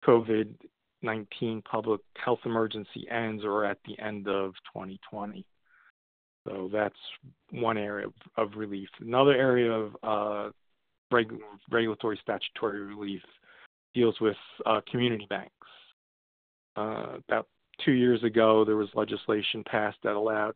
COVID 0.05 0.53
19 1.03 1.61
public 1.69 2.01
health 2.23 2.39
emergency 2.45 3.07
ends 3.11 3.43
or 3.43 3.65
at 3.65 3.77
the 3.85 3.99
end 3.99 4.27
of 4.27 4.53
2020. 4.73 5.45
So 6.47 6.69
that's 6.71 6.95
one 7.51 7.77
area 7.77 8.07
of, 8.07 8.13
of 8.37 8.57
relief. 8.57 8.89
Another 8.99 9.33
area 9.33 9.71
of 9.71 9.95
uh, 10.03 10.49
reg- 11.11 11.39
regulatory 11.71 12.19
statutory 12.21 12.81
relief 12.81 13.21
deals 13.93 14.15
with 14.19 14.35
uh, 14.65 14.81
community 14.89 15.27
banks. 15.29 15.51
Uh, 16.75 17.17
about 17.27 17.47
two 17.85 17.91
years 17.91 18.23
ago, 18.23 18.65
there 18.65 18.75
was 18.75 18.89
legislation 18.95 19.63
passed 19.65 19.97
that 20.03 20.13
allowed 20.13 20.53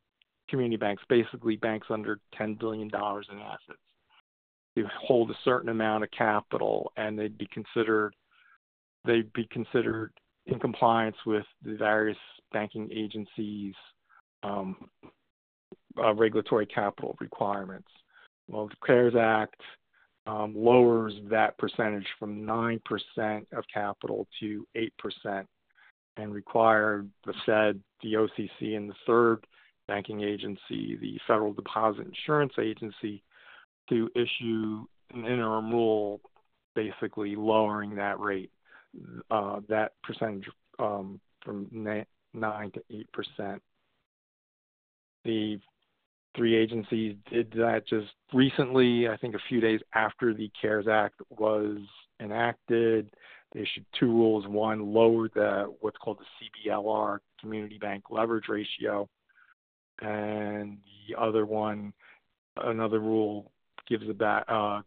community 0.49 0.77
banks, 0.77 1.03
basically 1.09 1.55
banks 1.57 1.87
under 1.89 2.19
$10 2.39 2.59
billion 2.59 2.87
in 2.87 2.91
assets, 3.39 3.79
to 4.75 4.85
hold 4.99 5.29
a 5.29 5.37
certain 5.43 5.69
amount 5.69 6.03
of 6.03 6.11
capital, 6.11 6.91
and 6.97 7.17
they'd 7.17 7.37
be 7.37 7.47
considered 7.47 8.13
they'd 9.05 9.31
be 9.33 9.47
considered 9.51 10.11
in 10.47 10.59
compliance 10.59 11.17
with 11.25 11.45
the 11.63 11.75
various 11.75 12.17
banking 12.51 12.89
agencies' 12.91 13.75
um, 14.43 14.89
uh, 16.01 16.13
regulatory 16.13 16.65
capital 16.65 17.15
requirements. 17.19 17.89
Well, 18.47 18.67
the 18.67 18.75
CARES 18.85 19.15
Act 19.19 19.61
um, 20.25 20.53
lowers 20.55 21.13
that 21.29 21.57
percentage 21.57 22.07
from 22.19 22.45
9% 22.45 22.79
of 23.53 23.63
capital 23.73 24.27
to 24.39 24.67
8% 25.25 25.45
and 26.17 26.33
required 26.33 27.09
the 27.25 27.33
Fed, 27.45 27.79
the 28.01 28.13
OCC, 28.13 28.75
and 28.75 28.89
the 28.89 28.95
third 29.05 29.45
banking 29.87 30.21
agency, 30.21 30.97
the 30.99 31.17
Federal 31.27 31.53
Deposit 31.53 32.05
Insurance 32.07 32.53
Agency, 32.59 33.23
to 33.89 34.09
issue 34.15 34.85
an 35.13 35.25
interim 35.25 35.71
rule 35.71 36.19
basically 36.75 37.35
lowering 37.35 37.95
that 37.95 38.19
rate 38.19 38.51
uh, 39.31 39.59
that 39.69 39.93
percentage 40.03 40.49
um, 40.79 41.19
from 41.43 41.67
9 41.71 42.71
to 42.71 43.05
8%. 43.39 43.59
The 45.25 45.59
three 46.35 46.55
agencies 46.55 47.15
did 47.31 47.51
that 47.51 47.83
just 47.87 48.07
recently, 48.33 49.07
I 49.07 49.17
think 49.17 49.35
a 49.35 49.39
few 49.49 49.59
days 49.59 49.81
after 49.93 50.33
the 50.33 50.49
CARES 50.61 50.87
Act 50.87 51.15
was 51.29 51.79
enacted. 52.21 53.09
They 53.53 53.61
issued 53.61 53.85
two 53.99 54.07
rules. 54.07 54.47
One 54.47 54.93
lowered 54.93 55.31
the 55.33 55.73
what's 55.79 55.97
called 55.97 56.19
the 56.19 56.69
CBLR, 56.69 57.19
Community 57.41 57.77
Bank 57.77 58.05
Leverage 58.09 58.49
Ratio, 58.49 59.09
and 60.01 60.77
the 61.07 61.19
other 61.19 61.45
one, 61.45 61.93
another 62.57 62.99
rule 62.99 63.51
gives 63.87 64.03
uh, 64.21 64.81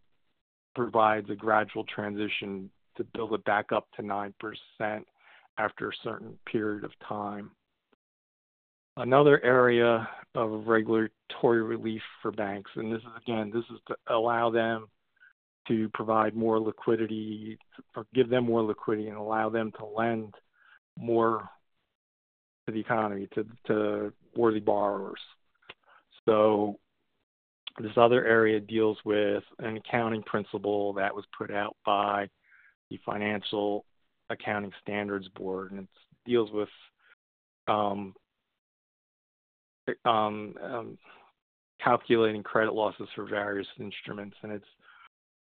provides 0.74 1.28
a 1.30 1.34
gradual 1.34 1.84
transition 1.84 2.70
to 3.00 3.06
build 3.14 3.32
it 3.32 3.44
back 3.44 3.72
up 3.72 3.88
to 3.96 4.02
9% 4.02 4.32
after 5.58 5.88
a 5.88 5.92
certain 6.04 6.38
period 6.50 6.84
of 6.84 6.92
time. 7.06 7.50
Another 8.96 9.42
area 9.42 10.08
of 10.34 10.66
regulatory 10.66 11.62
relief 11.62 12.02
for 12.20 12.30
banks, 12.30 12.70
and 12.76 12.92
this 12.92 13.00
is 13.00 13.08
again, 13.16 13.50
this 13.52 13.64
is 13.72 13.80
to 13.88 13.96
allow 14.14 14.50
them 14.50 14.86
to 15.68 15.88
provide 15.94 16.34
more 16.34 16.58
liquidity 16.60 17.58
or 17.96 18.06
give 18.14 18.28
them 18.28 18.44
more 18.44 18.62
liquidity 18.62 19.08
and 19.08 19.16
allow 19.16 19.48
them 19.48 19.72
to 19.78 19.86
lend 19.86 20.34
more 20.98 21.48
to 22.66 22.72
the 22.72 22.80
economy, 22.80 23.28
to, 23.34 23.46
to 23.66 24.12
worthy 24.36 24.60
borrowers. 24.60 25.20
So 26.26 26.78
this 27.78 27.92
other 27.96 28.24
area 28.24 28.60
deals 28.60 28.98
with 29.04 29.44
an 29.60 29.76
accounting 29.76 30.22
principle 30.22 30.92
that 30.94 31.14
was 31.14 31.24
put 31.36 31.50
out 31.50 31.76
by 31.84 32.28
the 32.90 32.98
Financial 33.04 33.84
Accounting 34.28 34.72
Standards 34.82 35.28
Board, 35.36 35.70
and 35.70 35.80
it 35.80 35.88
deals 36.26 36.50
with 36.52 36.68
um, 37.68 38.14
um, 40.04 40.54
um, 40.62 40.98
calculating 41.82 42.42
credit 42.42 42.74
losses 42.74 43.08
for 43.14 43.26
various 43.26 43.66
instruments, 43.78 44.36
and 44.42 44.52
it's 44.52 44.64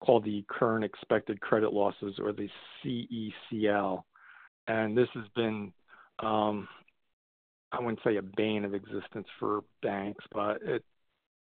called 0.00 0.24
the 0.24 0.44
Current 0.48 0.84
Expected 0.84 1.40
Credit 1.40 1.72
Losses, 1.72 2.18
or 2.18 2.32
the 2.32 2.48
CECL. 2.84 4.02
And 4.66 4.96
this 4.96 5.08
has 5.14 5.24
been, 5.36 5.72
um, 6.20 6.68
I 7.72 7.80
wouldn't 7.80 8.00
say 8.04 8.16
a 8.16 8.22
bane 8.22 8.64
of 8.64 8.74
existence 8.74 9.26
for 9.38 9.62
banks, 9.82 10.24
but 10.32 10.58
it's 10.62 10.84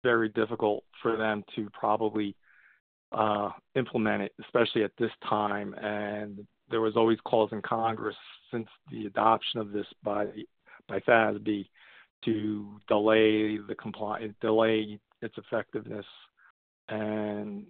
very 0.03 0.29
difficult 0.29 0.83
for 1.01 1.17
them 1.17 1.43
to 1.55 1.69
probably 1.71 2.35
uh, 3.11 3.49
implement 3.75 4.23
it, 4.23 4.33
especially 4.43 4.83
at 4.83 4.91
this 4.97 5.11
time. 5.27 5.73
And 5.75 6.45
there 6.69 6.81
was 6.81 6.95
always 6.95 7.19
calls 7.25 7.51
in 7.51 7.61
Congress 7.61 8.15
since 8.51 8.67
the 8.91 9.05
adoption 9.05 9.59
of 9.59 9.71
this 9.71 9.87
by 10.03 10.27
by 10.87 10.99
FASB 11.01 11.67
to 12.25 12.79
delay 12.87 13.57
the 13.57 13.75
compli- 13.75 14.33
delay 14.41 14.99
its 15.21 15.35
effectiveness. 15.37 16.05
And 16.89 17.65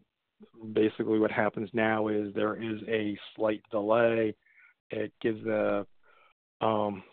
basically, 0.74 1.20
what 1.20 1.32
happens 1.32 1.70
now 1.74 2.08
is 2.10 2.34
there 2.34 2.62
is 2.62 2.82
a 2.88 3.18
slight 3.36 3.62
delay. 3.72 4.36
It 4.92 5.12
gives 5.22 5.44
the 5.44 5.86
um, 6.62 7.04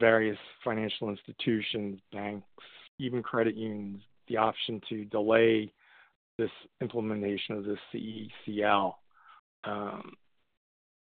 various 0.00 0.38
financial 0.64 1.10
institutions, 1.10 2.00
banks, 2.12 2.46
even 2.98 3.22
credit 3.22 3.56
unions, 3.56 4.02
the 4.28 4.36
option 4.36 4.80
to 4.88 5.04
delay 5.06 5.72
this 6.38 6.50
implementation 6.80 7.56
of 7.56 7.64
this 7.64 7.78
CECL. 7.92 8.94
Um, 9.64 10.12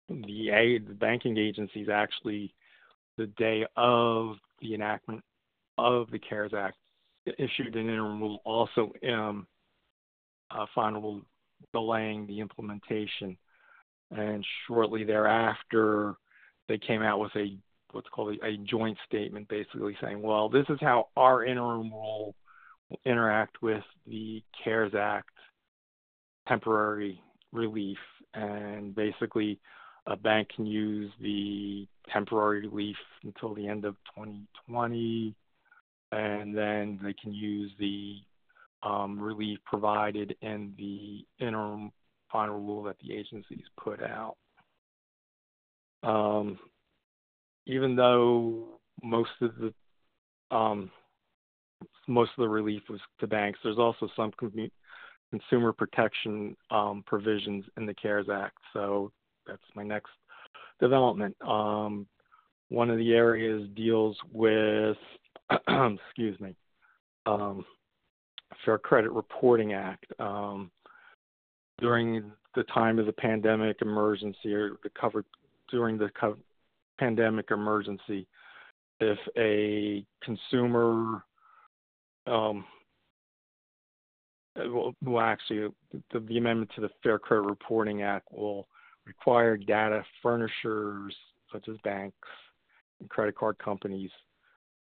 the, 0.07 0.79
the 0.87 0.93
banking 0.93 1.37
agencies 1.37 1.89
actually, 1.91 2.53
the 3.17 3.27
day 3.37 3.65
of 3.75 4.35
the 4.61 4.75
enactment 4.75 5.21
of 5.77 6.09
the 6.11 6.19
CARES 6.19 6.53
Act, 6.55 6.77
issued 7.39 7.75
an 7.75 7.89
interim 7.89 8.21
rule 8.21 8.39
also 8.45 8.93
um, 9.11 9.47
a 10.51 10.65
final 10.75 11.01
rule 11.01 11.21
delaying 11.73 12.27
the 12.27 12.39
implementation. 12.39 13.35
And 14.11 14.45
shortly 14.67 15.03
thereafter, 15.03 16.15
they 16.67 16.77
came 16.77 17.01
out 17.01 17.19
with 17.19 17.35
a 17.35 17.57
what's 17.91 18.09
called 18.09 18.37
a, 18.41 18.45
a 18.45 18.57
joint 18.57 18.97
statement, 19.07 19.47
basically 19.47 19.97
saying, 20.01 20.21
"Well, 20.21 20.47
this 20.47 20.65
is 20.69 20.77
how 20.79 21.07
our 21.17 21.43
interim 21.43 21.89
rule 21.91 22.35
interact 23.05 23.61
with 23.61 23.83
the 24.07 24.43
CARES 24.63 24.93
Act 24.97 25.29
temporary 26.47 27.19
relief, 27.51 27.97
and 28.33 28.93
basically 28.95 29.59
a 30.07 30.15
bank 30.15 30.49
can 30.55 30.65
use 30.65 31.11
the 31.19 31.87
temporary 32.11 32.67
relief 32.67 32.97
until 33.23 33.55
the 33.55 33.67
end 33.67 33.85
of 33.85 33.95
2020, 34.15 35.35
and 36.11 36.55
then 36.55 36.99
they 37.03 37.13
can 37.13 37.33
use 37.33 37.71
the 37.79 38.17
um, 38.83 39.19
relief 39.19 39.57
provided 39.65 40.35
in 40.41 40.73
the 40.77 41.25
interim 41.43 41.91
final 42.31 42.59
rule 42.59 42.83
that 42.83 42.97
the 42.99 43.13
agencies 43.13 43.65
put 43.81 44.01
out. 44.03 44.35
Um, 46.03 46.59
even 47.65 47.95
though 47.95 48.79
most 49.01 49.31
of 49.41 49.53
the 49.55 49.73
um, 50.55 50.91
most 52.07 52.31
of 52.37 52.41
the 52.41 52.49
relief 52.49 52.83
was 52.89 52.99
to 53.19 53.27
banks, 53.27 53.59
there's 53.63 53.77
also 53.77 54.07
some 54.15 54.31
consumer 55.31 55.73
protection 55.73 56.55
um, 56.71 57.03
provisions 57.05 57.65
in 57.77 57.85
the 57.85 57.93
CARES 57.93 58.27
Act. 58.31 58.57
So 58.73 59.11
that's 59.47 59.61
my 59.75 59.83
next 59.83 60.11
development. 60.79 61.35
Um, 61.45 62.07
one 62.69 62.89
of 62.89 62.97
the 62.97 63.13
areas 63.13 63.67
deals 63.75 64.17
with, 64.31 64.97
excuse 65.51 66.39
me, 66.39 66.55
um, 67.25 67.65
Fair 68.63 68.77
Credit 68.77 69.11
Reporting 69.11 69.73
Act. 69.73 70.05
Um, 70.19 70.71
during 71.79 72.31
the 72.55 72.63
time 72.63 72.99
of 72.99 73.05
the 73.05 73.13
pandemic 73.13 73.77
emergency 73.81 74.53
or 74.53 74.77
the 74.83 74.89
covered 74.99 75.25
during 75.69 75.97
the 75.97 76.09
co- 76.19 76.37
pandemic 76.97 77.51
emergency, 77.51 78.27
if 78.99 79.17
a 79.37 80.05
consumer 80.23 81.23
um, 82.27 82.65
well, 84.55 84.93
well, 85.03 85.23
actually, 85.23 85.69
the, 86.11 86.19
the 86.19 86.37
amendment 86.37 86.71
to 86.75 86.81
the 86.81 86.89
Fair 87.03 87.19
Credit 87.19 87.41
Reporting 87.41 88.01
Act 88.01 88.27
will 88.31 88.67
require 89.05 89.57
data 89.57 90.03
furnishers 90.21 91.15
such 91.51 91.67
as 91.69 91.75
banks 91.83 92.27
and 92.99 93.09
credit 93.09 93.35
card 93.35 93.57
companies 93.59 94.09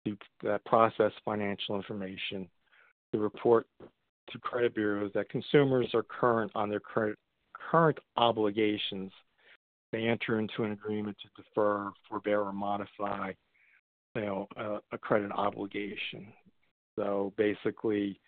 to 0.05 0.17
uh, 0.49 0.59
process 0.65 1.13
financial 1.25 1.77
information 1.77 2.49
to 3.13 3.19
report 3.19 3.67
to 4.31 4.39
credit 4.39 4.75
bureaus 4.75 5.11
that 5.15 5.29
consumers 5.29 5.89
are 5.95 6.05
current 6.05 6.51
on 6.55 6.71
their 6.71 6.81
credit, 6.81 7.19
current 7.53 7.99
obligations. 8.17 9.13
They 9.93 10.07
enter 10.07 10.39
into 10.39 10.63
an 10.63 10.73
agreement 10.73 11.17
to 11.23 11.43
defer, 11.43 11.91
forbear, 12.09 12.41
or 12.41 12.53
modify, 12.53 13.33
you 14.15 14.23
know, 14.23 14.49
a, 14.57 14.79
a 14.93 14.99
credit 14.99 15.33
obligation. 15.33 16.29
So 17.01 17.33
basically, 17.39 18.21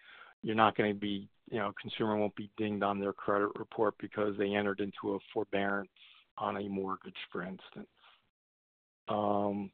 you're 0.42 0.56
not 0.56 0.76
going 0.76 0.92
to 0.94 0.98
be, 0.98 1.28
you 1.50 1.58
know, 1.58 1.72
consumer 1.80 2.16
won't 2.16 2.34
be 2.34 2.50
dinged 2.56 2.82
on 2.82 2.98
their 2.98 3.12
credit 3.12 3.50
report 3.58 3.94
because 4.00 4.34
they 4.38 4.54
entered 4.54 4.80
into 4.80 5.14
a 5.14 5.18
forbearance 5.32 5.90
on 6.38 6.56
a 6.56 6.68
mortgage, 6.68 7.14
for 7.30 7.42
instance. 7.42 7.88
Um, 9.08 9.70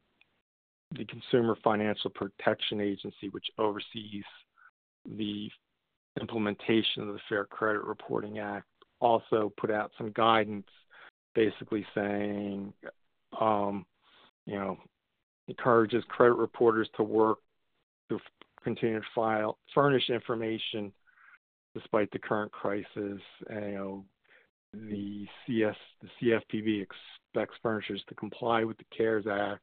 the 0.97 1.05
Consumer 1.05 1.57
Financial 1.63 2.11
Protection 2.11 2.81
Agency, 2.81 3.29
which 3.31 3.47
oversees 3.59 4.25
the 5.17 5.49
implementation 6.21 7.03
of 7.03 7.09
the 7.09 7.21
Fair 7.29 7.45
Credit 7.45 7.85
Reporting 7.85 8.41
Act, 8.41 8.67
also 9.01 9.53
put 9.57 9.71
out 9.71 9.93
some 9.97 10.11
guidance 10.13 10.67
basically 11.35 11.87
saying, 11.95 12.73
um, 13.39 13.87
you 14.47 14.57
know, 14.57 14.77
encourages 15.47 16.03
credit 16.09 16.35
reporters 16.35 16.89
to 16.97 17.05
work 17.05 17.39
to 18.09 18.19
continue 18.69 19.01
to 19.01 19.07
file 19.15 19.59
furnish 19.75 20.11
information 20.11 20.93
despite 21.75 22.11
the 22.11 22.19
current 22.19 22.53
crisis. 22.53 23.21
And, 23.49 23.67
you 23.67 23.73
know, 23.73 24.05
the 24.75 25.27
CS 25.47 25.77
the 26.03 26.09
CFPB 26.53 26.83
expects 26.83 27.57
furnishers 27.63 28.03
to 28.09 28.15
comply 28.15 28.65
with 28.65 28.77
the 28.77 28.85
CARES 28.95 29.27
Act 29.27 29.63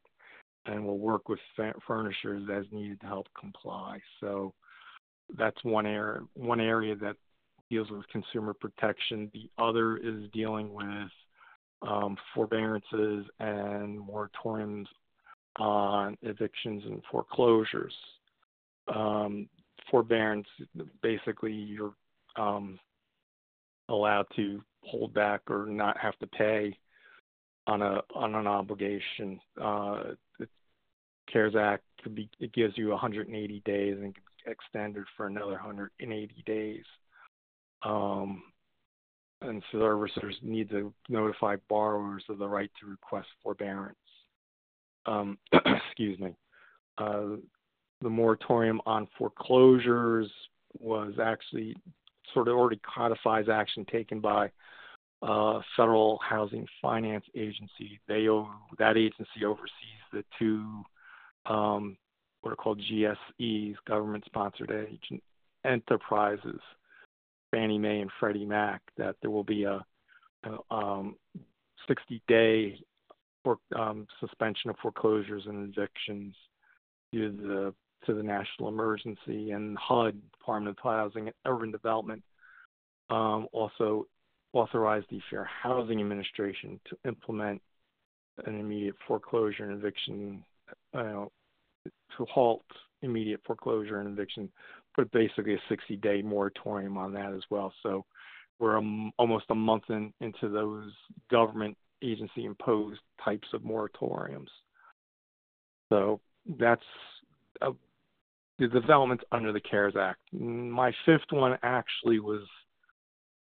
and 0.66 0.84
will 0.84 0.98
work 0.98 1.28
with 1.28 1.38
furnishers 1.86 2.42
as 2.52 2.64
needed 2.72 3.00
to 3.00 3.06
help 3.06 3.28
comply. 3.38 4.00
So 4.20 4.52
that's 5.38 5.62
one 5.62 5.86
area 5.86 6.22
one 6.34 6.60
area 6.60 6.96
that 6.96 7.16
deals 7.70 7.90
with 7.90 8.06
consumer 8.08 8.54
protection. 8.54 9.30
The 9.32 9.48
other 9.58 9.96
is 9.98 10.28
dealing 10.32 10.72
with 10.72 11.10
um, 11.82 12.16
forbearances 12.34 13.26
and 13.38 14.00
moratoriums 14.00 14.86
on 15.58 16.16
evictions 16.22 16.82
and 16.84 17.02
foreclosures. 17.10 17.94
Um, 18.94 19.48
forbearance, 19.90 20.46
basically, 21.02 21.52
you're 21.52 21.94
um, 22.36 22.78
allowed 23.88 24.26
to 24.36 24.62
hold 24.82 25.14
back 25.14 25.42
or 25.48 25.66
not 25.66 25.98
have 25.98 26.18
to 26.18 26.26
pay 26.26 26.76
on 27.66 27.82
a 27.82 28.00
on 28.14 28.34
an 28.34 28.46
obligation. 28.46 29.40
Uh, 29.60 30.14
the 30.38 30.48
CARES 31.30 31.56
Act 31.56 31.84
could 32.02 32.14
be 32.14 32.28
it 32.38 32.52
gives 32.52 32.76
you 32.78 32.90
180 32.90 33.62
days 33.64 33.96
and 34.00 34.14
extended 34.46 35.04
for 35.16 35.26
another 35.26 35.52
180 35.52 36.42
days. 36.46 36.84
Um, 37.82 38.42
and 39.42 39.62
servicers 39.72 40.42
need 40.42 40.70
to 40.70 40.92
notify 41.08 41.56
borrowers 41.68 42.24
of 42.28 42.38
the 42.38 42.48
right 42.48 42.70
to 42.80 42.86
request 42.86 43.28
forbearance. 43.42 43.96
Um, 45.04 45.38
excuse 45.52 46.18
me. 46.18 46.34
Uh, 46.98 47.36
the 48.02 48.10
moratorium 48.10 48.80
on 48.86 49.08
foreclosures 49.18 50.30
was 50.78 51.14
actually 51.22 51.76
sort 52.34 52.48
of 52.48 52.56
already 52.56 52.80
codifies 52.84 53.46
action 53.50 53.84
taken 53.90 54.20
by 54.20 54.50
uh, 55.22 55.60
Federal 55.76 56.18
Housing 56.28 56.66
Finance 56.82 57.24
Agency. 57.34 58.00
They 58.06 58.26
that 58.78 58.96
agency 58.96 59.44
oversees 59.44 60.02
the 60.12 60.24
two 60.38 60.82
um, 61.46 61.96
what 62.42 62.52
are 62.52 62.56
called 62.56 62.80
GSEs, 62.80 63.74
government-sponsored 63.88 64.70
agent 64.70 65.22
enterprises, 65.64 66.60
Fannie 67.50 67.78
Mae 67.78 68.00
and 68.00 68.10
Freddie 68.20 68.44
Mac. 68.44 68.82
That 68.96 69.16
there 69.20 69.30
will 69.30 69.44
be 69.44 69.64
a, 69.64 69.84
a 70.44 70.74
um, 70.74 71.16
60-day 71.88 72.78
for, 73.42 73.58
um, 73.74 74.06
suspension 74.20 74.70
of 74.70 74.76
foreclosures 74.82 75.44
and 75.46 75.72
evictions 75.72 76.34
due 77.12 77.30
to 77.30 77.36
the 77.36 77.74
to 78.04 78.14
the 78.14 78.22
national 78.22 78.68
emergency, 78.68 79.50
and 79.50 79.76
HUD, 79.78 80.20
Department 80.38 80.76
of 80.78 80.82
Housing 80.82 81.26
and 81.26 81.34
Urban 81.46 81.70
Development, 81.70 82.22
um, 83.10 83.46
also 83.52 84.06
authorized 84.52 85.06
the 85.10 85.20
Fair 85.30 85.44
Housing 85.44 86.00
Administration 86.00 86.80
to 86.88 86.96
implement 87.08 87.60
an 88.44 88.60
immediate 88.60 88.96
foreclosure 89.06 89.64
and 89.64 89.78
eviction 89.78 90.44
uh, 90.94 91.24
to 92.16 92.24
halt 92.26 92.64
immediate 93.02 93.40
foreclosure 93.46 94.00
and 94.00 94.08
eviction, 94.08 94.50
put 94.94 95.10
basically 95.12 95.54
a 95.54 95.72
60-day 95.72 96.22
moratorium 96.22 96.96
on 96.96 97.12
that 97.12 97.32
as 97.32 97.42
well. 97.50 97.72
So 97.82 98.04
we're 98.58 98.78
um, 98.78 99.12
almost 99.18 99.44
a 99.50 99.54
month 99.54 99.84
in, 99.90 100.12
into 100.20 100.48
those 100.48 100.90
government 101.30 101.76
agency 102.02 102.44
imposed 102.44 103.00
types 103.22 103.48
of 103.52 103.62
moratoriums. 103.62 104.48
So 105.90 106.20
that's 106.58 106.82
uh, 107.60 107.72
the 108.58 108.68
developments 108.68 109.24
under 109.32 109.52
the 109.52 109.60
CARES 109.60 109.94
Act. 109.96 110.20
Mm, 110.34 110.70
my 110.70 110.92
fifth 111.04 111.30
one 111.30 111.58
actually 111.62 112.20
was 112.20 112.42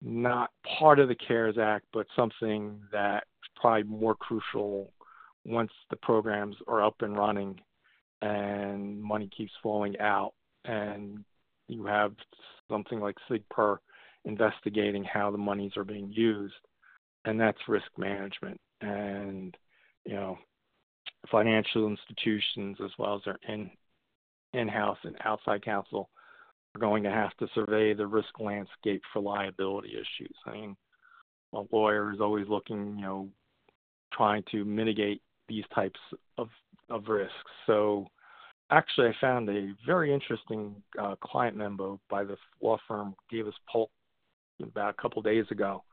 not 0.02 0.50
part 0.78 0.98
of 0.98 1.08
the 1.08 1.14
CARES 1.14 1.58
Act, 1.58 1.86
but 1.92 2.06
something 2.14 2.80
that's 2.92 3.26
probably 3.56 3.84
more 3.84 4.14
crucial 4.14 4.92
once 5.44 5.72
the 5.90 5.96
programs 5.96 6.56
are 6.66 6.84
up 6.84 6.96
and 7.00 7.16
running 7.16 7.58
and 8.20 9.00
money 9.00 9.30
keeps 9.36 9.52
flowing 9.62 9.98
out 10.00 10.34
and 10.64 11.24
you 11.68 11.86
have 11.86 12.12
something 12.68 13.00
like 13.00 13.16
SIGPER 13.30 13.78
investigating 14.24 15.04
how 15.04 15.30
the 15.30 15.38
monies 15.38 15.72
are 15.76 15.84
being 15.84 16.10
used, 16.10 16.54
and 17.24 17.40
that's 17.40 17.58
risk 17.68 17.86
management. 17.96 18.60
And 18.80 19.56
you 20.04 20.14
know, 20.14 20.38
financial 21.30 21.88
institutions 21.88 22.78
as 22.82 22.90
well 22.98 23.16
as 23.16 23.22
their 23.24 23.38
in 23.48 23.70
in-house 24.52 24.98
and 25.04 25.16
outside 25.24 25.64
counsel 25.64 26.08
are 26.74 26.80
going 26.80 27.02
to 27.02 27.10
have 27.10 27.34
to 27.38 27.48
survey 27.54 27.94
the 27.94 28.06
risk 28.06 28.38
landscape 28.40 29.02
for 29.12 29.20
liability 29.20 29.90
issues. 29.90 30.34
I 30.46 30.52
mean, 30.52 30.76
a 31.54 31.62
lawyer 31.72 32.12
is 32.12 32.20
always 32.20 32.48
looking, 32.48 32.96
you 32.96 33.02
know, 33.02 33.28
trying 34.12 34.42
to 34.50 34.64
mitigate 34.64 35.22
these 35.48 35.64
types 35.74 35.98
of 36.36 36.48
of 36.90 37.08
risks. 37.08 37.32
So 37.66 38.06
actually, 38.70 39.08
I 39.08 39.14
found 39.20 39.48
a 39.48 39.72
very 39.86 40.12
interesting 40.12 40.74
uh, 40.98 41.16
client 41.22 41.56
memo 41.56 42.00
by 42.08 42.24
the 42.24 42.36
law 42.62 42.78
firm 42.86 43.14
Davis 43.30 43.54
Polk 43.70 43.90
about 44.62 44.90
a 44.90 45.02
couple 45.02 45.22
days 45.22 45.44
ago, 45.50 45.84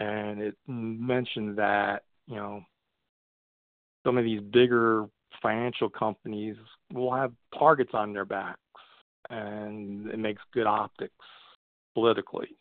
and 0.00 0.40
it 0.40 0.56
mentioned 0.66 1.58
that 1.58 2.02
you 2.26 2.36
know 2.36 2.62
some 4.04 4.18
of 4.18 4.24
these 4.24 4.40
bigger 4.40 5.06
financial 5.42 5.88
companies 5.88 6.56
will 6.92 7.12
have 7.12 7.32
targets 7.58 7.90
on 7.94 8.12
their 8.12 8.24
backs, 8.24 8.58
and 9.30 10.08
it 10.08 10.18
makes 10.18 10.42
good 10.52 10.66
optics 10.66 11.14
politically, 11.94 12.56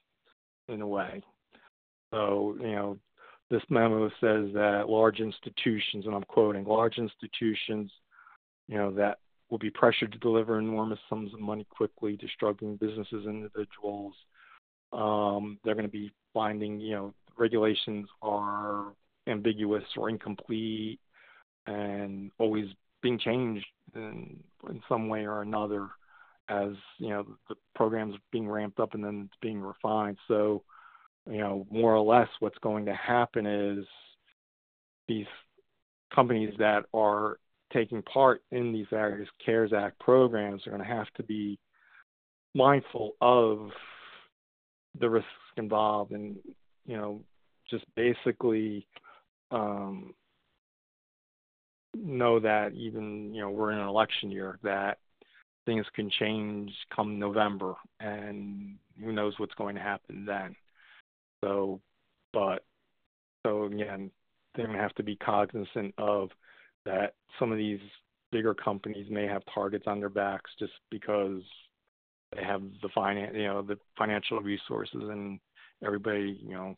in 0.68 0.82
a 0.82 0.88
way. 0.88 1.22
So 2.14 2.56
you 2.60 2.72
know, 2.72 2.98
this 3.50 3.64
memo 3.70 4.10
says 4.22 4.54
that 4.54 4.86
large 4.88 5.20
institutions, 5.20 6.06
and 6.06 6.16
I'm 6.16 6.24
quoting, 6.24 6.66
large 6.66 6.98
institutions, 6.98 7.92
you 8.68 8.78
know, 8.78 8.92
that 8.92 9.20
will 9.50 9.58
be 9.60 9.70
pressured 9.70 10.12
to 10.12 10.18
deliver 10.20 10.58
enormous 10.58 11.00
sums 11.10 11.34
of 11.34 11.40
money 11.40 11.66
quickly 11.70 12.18
to 12.18 12.28
struggling 12.36 12.78
businesses 12.78 13.26
and 13.26 13.44
individuals. 13.44 14.14
Um, 14.92 15.60
they're 15.64 15.76
going 15.76 15.86
to 15.86 15.92
be 15.92 16.12
finding, 16.34 16.80
you 16.80 16.96
know, 16.96 17.14
regulations 17.38 18.08
are 18.22 18.94
ambiguous 19.28 19.84
or 19.98 20.10
incomplete 20.10 21.00
and 21.67 22.32
always 22.39 22.65
being 23.02 23.19
changed 23.19 23.65
in, 23.95 24.38
in 24.69 24.82
some 24.88 25.10
way 25.10 25.26
or 25.26 25.41
another 25.41 25.89
as, 26.49 26.71
you 26.97 27.10
know, 27.10 27.26
the 27.49 27.56
program's 27.76 28.15
being 28.32 28.47
ramped 28.47 28.80
up 28.80 28.93
and 28.93 29.04
then 29.04 29.23
it's 29.26 29.39
being 29.41 29.62
refined. 29.62 30.17
So, 30.28 30.63
you 31.30 31.38
know, 31.38 31.65
more 31.69 31.95
or 31.95 32.04
less 32.04 32.28
what's 32.39 32.58
going 32.60 32.86
to 32.86 32.93
happen 32.93 33.45
is 33.45 33.86
these 35.08 35.28
companies 36.13 36.54
that 36.60 36.86
are 36.93 37.38
taking 37.71 38.02
part 38.04 38.41
in 38.52 38.71
these 38.71 38.86
various 38.89 39.30
CARES 39.43 39.73
Act 39.73 39.99
programs 39.99 40.65
are 40.65 40.71
going 40.71 40.82
to 40.82 40.88
have 40.88 41.12
to 41.15 41.23
be 41.23 41.58
mindful 42.54 43.13
of 43.21 43.69
the 44.99 45.10
risks 45.10 45.28
involved 45.58 46.12
and, 46.12 46.38
you 46.86 46.95
know, 46.95 47.21
just 47.69 47.86
basically 47.95 48.86
um, 49.52 50.13
know 51.96 52.40
that 52.40 52.74
even, 52.74 53.34
you 53.34 53.42
know, 53.42 53.50
we're 53.50 53.72
in 53.72 53.80
an 53.80 53.88
election 53.88 54.32
year, 54.32 54.60
that 54.64 55.00
things 55.66 55.86
can 55.96 56.10
change 56.10 56.72
come 56.94 57.20
November 57.20 57.76
and 58.00 58.76
who 59.00 59.12
knows 59.12 59.34
what's 59.38 59.54
going 59.56 59.76
to 59.76 59.82
happen 59.82 60.26
then. 60.26 60.56
So, 61.44 61.80
but, 62.32 62.64
so 63.46 63.66
again, 63.66 64.12
they're 64.56 64.66
going 64.66 64.78
to 64.78 64.84
have 64.84 64.96
to 64.96 65.04
be 65.04 65.16
cognizant 65.16 65.94
of 65.98 66.30
that 66.86 67.14
some 67.40 67.52
of 67.52 67.58
these 67.58 67.80
bigger 68.32 68.54
companies 68.54 69.08
may 69.10 69.26
have 69.26 69.44
targets 69.54 69.86
on 69.88 70.00
their 70.00 70.10
backs 70.10 70.52
just 70.60 70.74
because 70.90 71.42
they 72.36 72.44
have 72.44 72.62
the 72.82 72.90
finance, 72.94 73.34
you 73.36 73.46
know, 73.46 73.62
the 73.62 73.78
financial 73.98 74.40
resources, 74.40 75.02
and 75.04 75.40
everybody, 75.86 76.40
you 76.44 76.54
know, 76.54 76.76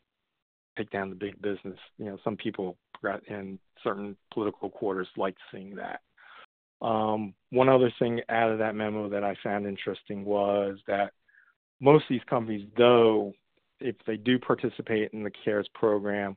take 0.77 0.89
down 0.91 1.09
the 1.09 1.15
big 1.15 1.41
business. 1.41 1.77
You 1.97 2.05
know, 2.05 2.17
some 2.23 2.37
people 2.37 2.77
in 3.27 3.59
certain 3.83 4.17
political 4.33 4.69
quarters 4.69 5.07
like 5.15 5.35
seeing 5.51 5.75
that. 5.75 6.01
Um, 6.81 7.33
one 7.51 7.69
other 7.69 7.91
thing 7.99 8.21
out 8.29 8.51
of 8.51 8.59
that 8.59 8.75
memo 8.75 9.09
that 9.09 9.23
I 9.23 9.35
found 9.43 9.65
interesting 9.65 10.25
was 10.25 10.77
that 10.87 11.11
most 11.79 12.03
of 12.03 12.09
these 12.09 12.21
companies, 12.29 12.67
though, 12.77 13.33
if 13.79 13.95
they 14.07 14.17
do 14.17 14.39
participate 14.39 15.11
in 15.13 15.23
the 15.23 15.31
CARES 15.43 15.67
program, 15.73 16.35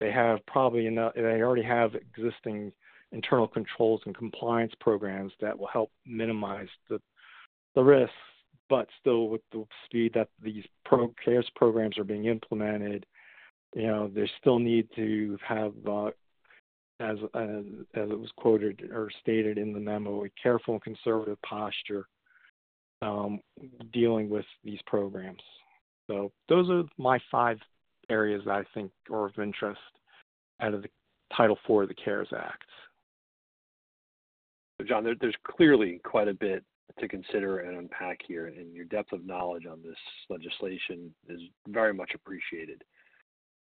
they 0.00 0.10
have 0.10 0.44
probably 0.46 0.86
enough. 0.86 1.12
They 1.14 1.22
already 1.22 1.62
have 1.62 1.94
existing 1.94 2.72
internal 3.12 3.48
controls 3.48 4.00
and 4.06 4.16
compliance 4.16 4.72
programs 4.80 5.32
that 5.40 5.58
will 5.58 5.66
help 5.66 5.90
minimize 6.06 6.68
the 6.88 7.00
the 7.74 7.82
risks, 7.82 8.14
but 8.68 8.88
still 9.00 9.28
with 9.28 9.42
the 9.52 9.64
speed 9.84 10.12
that 10.14 10.28
these 10.42 10.64
pro 10.84 11.12
CARES 11.24 11.50
programs 11.54 11.98
are 11.98 12.04
being 12.04 12.26
implemented, 12.26 13.06
you 13.74 13.86
know, 13.86 14.10
they 14.12 14.30
still 14.40 14.58
need 14.58 14.88
to 14.96 15.38
have, 15.46 15.72
uh, 15.86 16.10
as 17.00 17.18
as 17.34 17.64
it 17.94 18.18
was 18.18 18.30
quoted 18.36 18.88
or 18.92 19.08
stated 19.20 19.58
in 19.58 19.72
the 19.72 19.80
memo, 19.80 20.24
a 20.24 20.28
careful 20.42 20.74
and 20.74 20.82
conservative 20.82 21.40
posture 21.42 22.06
um, 23.02 23.40
dealing 23.92 24.28
with 24.28 24.46
these 24.64 24.80
programs. 24.86 25.42
So 26.08 26.32
those 26.48 26.68
are 26.70 26.84
my 26.96 27.18
five 27.30 27.58
areas 28.10 28.42
that 28.46 28.52
I 28.52 28.64
think 28.74 28.90
are 29.10 29.26
of 29.26 29.38
interest 29.38 29.80
out 30.60 30.74
of 30.74 30.82
the 30.82 30.88
Title 31.36 31.58
IV 31.68 31.82
of 31.82 31.88
the 31.88 31.94
CARES 31.94 32.28
Act. 32.36 32.64
So 34.80 34.86
John, 34.86 35.04
there, 35.04 35.14
there's 35.20 35.36
clearly 35.44 36.00
quite 36.04 36.28
a 36.28 36.34
bit 36.34 36.64
to 36.98 37.08
consider 37.08 37.60
and 37.60 37.76
unpack 37.76 38.20
here, 38.26 38.46
and 38.46 38.74
your 38.74 38.86
depth 38.86 39.12
of 39.12 39.24
knowledge 39.24 39.66
on 39.66 39.82
this 39.82 39.96
legislation 40.30 41.14
is 41.28 41.40
very 41.68 41.92
much 41.92 42.12
appreciated. 42.14 42.82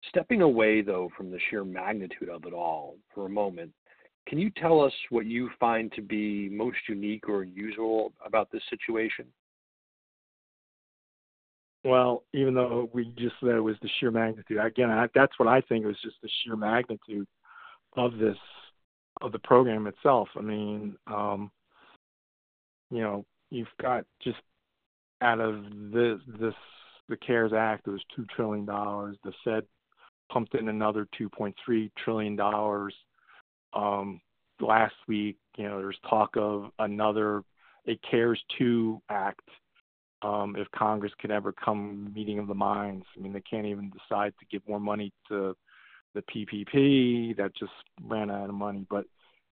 Stepping 0.10 0.42
away, 0.42 0.82
though, 0.82 1.10
from 1.16 1.32
the 1.32 1.40
sheer 1.50 1.64
magnitude 1.64 2.30
of 2.30 2.46
it 2.46 2.54
all 2.54 2.98
for 3.14 3.26
a 3.26 3.30
moment, 3.30 3.72
can 4.28 4.38
you 4.38 4.50
tell 4.52 4.82
us 4.82 4.94
what 5.10 5.26
you 5.26 5.50
find 5.60 5.92
to 5.94 6.02
be 6.02 6.50
most 6.50 6.78
unique 6.88 7.28
or 7.28 7.42
unusual 7.42 8.14
about 8.26 8.52
this 8.52 8.62
situation? 8.70 9.26
Well, 11.84 12.24
even 12.34 12.54
though 12.54 12.90
we 12.94 13.06
just 13.18 13.36
said 13.42 13.50
it 13.50 13.60
was 13.60 13.76
the 13.82 13.90
sheer 14.00 14.12
magnitude, 14.12 14.58
again, 14.58 14.90
I, 14.90 15.08
that's 15.14 15.38
what 15.38 15.50
I 15.50 15.60
think 15.62 15.86
was 15.86 15.98
just 16.02 16.16
the 16.22 16.30
sheer 16.44 16.56
magnitude 16.56 17.28
of 17.98 18.18
this 18.18 18.38
of 19.22 19.32
the 19.32 19.40
program 19.40 19.88
itself. 19.88 20.30
I 20.36 20.42
mean, 20.42 20.96
um, 21.08 21.52
you 22.90 23.02
know, 23.02 23.26
you've 23.52 23.68
got 23.82 24.06
just 24.24 24.40
out 25.22 25.40
of 25.40 25.64
this 25.92 26.20
this 26.40 26.54
the 27.10 27.18
CARES 27.18 27.52
Act, 27.54 27.88
it 27.88 27.92
was 27.92 28.02
two 28.16 28.26
trillion 28.34 28.66
dollars. 28.66 29.18
The 29.24 29.34
Fed 29.44 29.64
pumped 30.34 30.56
in 30.56 30.68
another 30.70 31.08
two 31.18 31.30
point 31.30 31.56
three 31.64 31.92
trillion 32.04 32.36
dollars. 32.36 32.94
Um, 33.74 34.20
last 34.60 34.96
week, 35.08 35.38
you 35.58 35.66
know, 35.66 35.80
there's 35.80 35.98
talk 36.10 36.32
of 36.36 36.72
another 36.80 37.44
a 37.88 38.00
CARES 38.10 38.42
two 38.58 39.02
act. 39.10 39.48
Um, 40.22 40.56
if 40.58 40.68
Congress 40.72 41.12
could 41.20 41.32
ever 41.32 41.52
come 41.52 42.12
meeting 42.14 42.40
of 42.40 42.48
the 42.48 42.54
minds, 42.54 43.06
I 43.18 43.22
mean, 43.22 43.34
they 43.34 43.42
can't 43.42 43.66
even 43.66 43.92
decide 43.92 44.34
to 44.40 44.46
give 44.50 44.68
more 44.68 44.80
money 44.80 45.12
to 45.28 45.56
the 46.14 46.22
PPP 46.22 47.36
that 47.38 47.56
just 47.58 47.72
ran 48.02 48.32
out 48.32 48.50
of 48.50 48.56
money. 48.56 48.86
But 48.90 49.06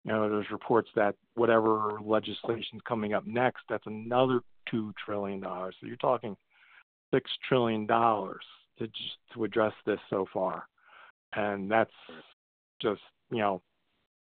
you 0.03 0.11
know, 0.11 0.29
there's 0.29 0.49
reports 0.51 0.89
that 0.95 1.15
whatever 1.35 1.99
legislation's 2.03 2.81
coming 2.87 3.13
up 3.13 3.27
next, 3.27 3.63
that's 3.69 3.85
another 3.85 4.41
two 4.69 4.93
trillion 5.03 5.41
dollars. 5.41 5.75
So 5.79 5.87
you're 5.87 5.97
talking 5.97 6.35
six 7.13 7.29
trillion 7.47 7.85
dollars 7.85 8.43
to 8.79 8.87
just 8.87 9.17
to 9.33 9.43
address 9.43 9.73
this 9.85 9.99
so 10.09 10.25
far, 10.33 10.67
and 11.33 11.69
that's 11.69 11.91
just 12.81 13.01
you 13.29 13.39
know, 13.39 13.61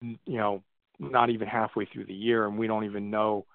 you 0.01 0.39
know, 0.39 0.63
not 0.99 1.31
even 1.31 1.49
halfway 1.49 1.87
through 1.87 2.07
the 2.07 2.15
year, 2.15 2.47
and 2.47 2.59
we 2.59 2.67
don't 2.67 2.85
even 2.85 3.11
know, 3.11 3.47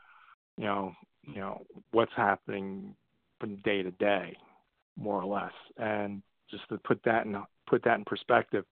you 0.58 0.66
know, 0.66 0.94
you 1.24 1.40
know 1.40 1.66
what's 1.92 2.14
happening 2.16 2.96
from 3.40 3.58
day 3.58 3.84
to 3.84 3.92
day, 3.92 4.38
more 4.98 5.22
or 5.22 5.26
less. 5.26 5.54
And 5.78 6.22
just 6.50 6.68
to 6.70 6.78
put 6.80 7.02
that 7.06 7.26
in 7.26 7.36
put 7.68 7.84
that 7.84 7.98
in 7.98 8.06
perspective, 8.06 8.66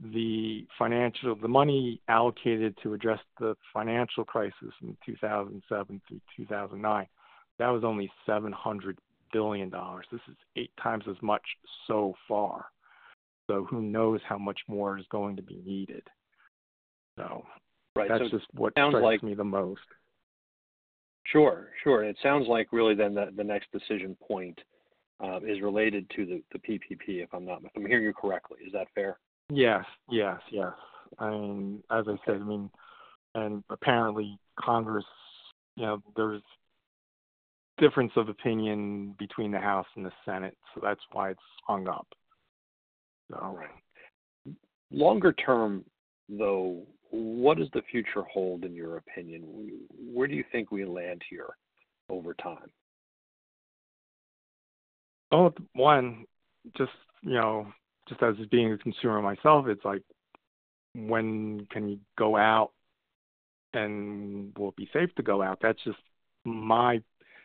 the 0.00 0.66
financial 0.78 1.34
the 1.34 1.48
money 1.48 2.00
allocated 2.08 2.76
to 2.82 2.94
address 2.94 3.18
the 3.40 3.56
financial 3.72 4.24
crisis 4.24 4.72
in 4.82 4.96
2007 5.04 6.00
through 6.08 6.20
2009 6.36 7.06
that 7.58 7.68
was 7.68 7.82
only 7.82 8.10
700 8.24 8.98
billion 9.32 9.68
dollars 9.68 10.06
this 10.12 10.20
is 10.28 10.36
eight 10.56 10.70
times 10.80 11.04
as 11.10 11.16
much 11.20 11.42
so 11.88 12.14
far 12.28 12.66
so 13.48 13.66
who 13.68 13.82
knows 13.82 14.20
how 14.28 14.38
much 14.38 14.60
more 14.68 14.98
is 14.98 15.06
going 15.10 15.36
to 15.36 15.42
be 15.42 15.60
needed. 15.64 16.02
So 17.16 17.44
right 17.96 18.08
that's 18.08 18.24
so 18.30 18.38
just 18.38 18.46
what 18.54 18.74
sounds 18.76 18.92
strikes 18.92 19.04
like 19.04 19.22
me 19.22 19.34
the 19.34 19.44
most. 19.44 19.80
Sure 21.26 21.70
sure 21.82 22.04
it 22.04 22.16
sounds 22.22 22.46
like 22.46 22.68
really 22.72 22.94
then 22.94 23.14
the, 23.14 23.30
the 23.36 23.44
next 23.44 23.66
decision 23.72 24.16
point 24.26 24.58
uh, 25.22 25.40
is 25.40 25.60
related 25.60 26.08
to 26.14 26.24
the, 26.24 26.42
the 26.52 26.58
ppp 26.58 27.24
if 27.24 27.28
i'm 27.34 27.44
not 27.44 27.60
if 27.64 27.70
i'm 27.76 27.84
hearing 27.86 28.04
you 28.04 28.14
correctly. 28.14 28.58
Is 28.64 28.72
that 28.72 28.86
fair? 28.94 29.18
Yes, 29.50 29.84
yes, 30.10 30.38
yes. 30.52 30.72
I 31.18 31.30
mean, 31.30 31.82
as 31.90 32.04
I 32.06 32.16
said, 32.26 32.36
I 32.36 32.44
mean, 32.44 32.70
and 33.34 33.64
apparently 33.70 34.38
Congress, 34.60 35.06
you 35.74 35.86
know, 35.86 36.02
there's 36.16 36.42
difference 37.78 38.12
of 38.16 38.28
opinion 38.28 39.14
between 39.18 39.50
the 39.50 39.58
House 39.58 39.86
and 39.96 40.04
the 40.04 40.12
Senate, 40.24 40.56
so 40.74 40.80
that's 40.82 41.00
why 41.12 41.30
it's 41.30 41.40
hung 41.66 41.88
up. 41.88 42.06
So, 43.30 43.56
right. 43.56 44.54
Longer 44.90 45.32
term, 45.32 45.84
though, 46.28 46.86
what 47.10 47.58
does 47.58 47.68
the 47.72 47.82
future 47.90 48.22
hold 48.32 48.64
in 48.64 48.74
your 48.74 48.96
opinion? 48.96 49.42
Where 50.12 50.26
do 50.26 50.34
you 50.34 50.44
think 50.50 50.70
we 50.70 50.84
land 50.84 51.22
here 51.28 51.48
over 52.08 52.34
time? 52.34 52.70
Oh, 55.30 55.52
one, 55.74 56.24
just 56.76 56.90
you 57.22 57.34
know, 57.34 57.66
just 58.08 58.22
as 58.22 58.34
being 58.50 58.72
a 58.72 58.78
consumer 58.78 59.20
myself, 59.20 59.66
it's 59.68 59.84
like 59.84 60.02
when 60.94 61.66
can 61.70 61.88
you 61.88 61.98
go 62.16 62.36
out 62.36 62.72
and 63.74 64.56
will 64.56 64.70
it 64.70 64.76
be 64.76 64.88
safe 64.92 65.14
to 65.16 65.22
go 65.22 65.42
out? 65.42 65.58
That's 65.60 65.82
just 65.84 65.98
my 66.44 67.02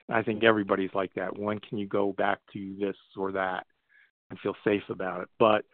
I 0.09 0.21
think 0.21 0.43
everybody's 0.43 0.93
like 0.93 1.13
that. 1.15 1.37
When 1.37 1.59
can 1.59 1.77
you 1.77 1.87
go 1.87 2.13
back 2.13 2.39
to 2.53 2.75
this 2.79 2.95
or 3.17 3.31
that 3.33 3.65
and 4.33 4.39
feel 4.39 4.55
safe 4.63 4.89
about 4.89 5.21
it? 5.21 5.29
But 5.37 5.65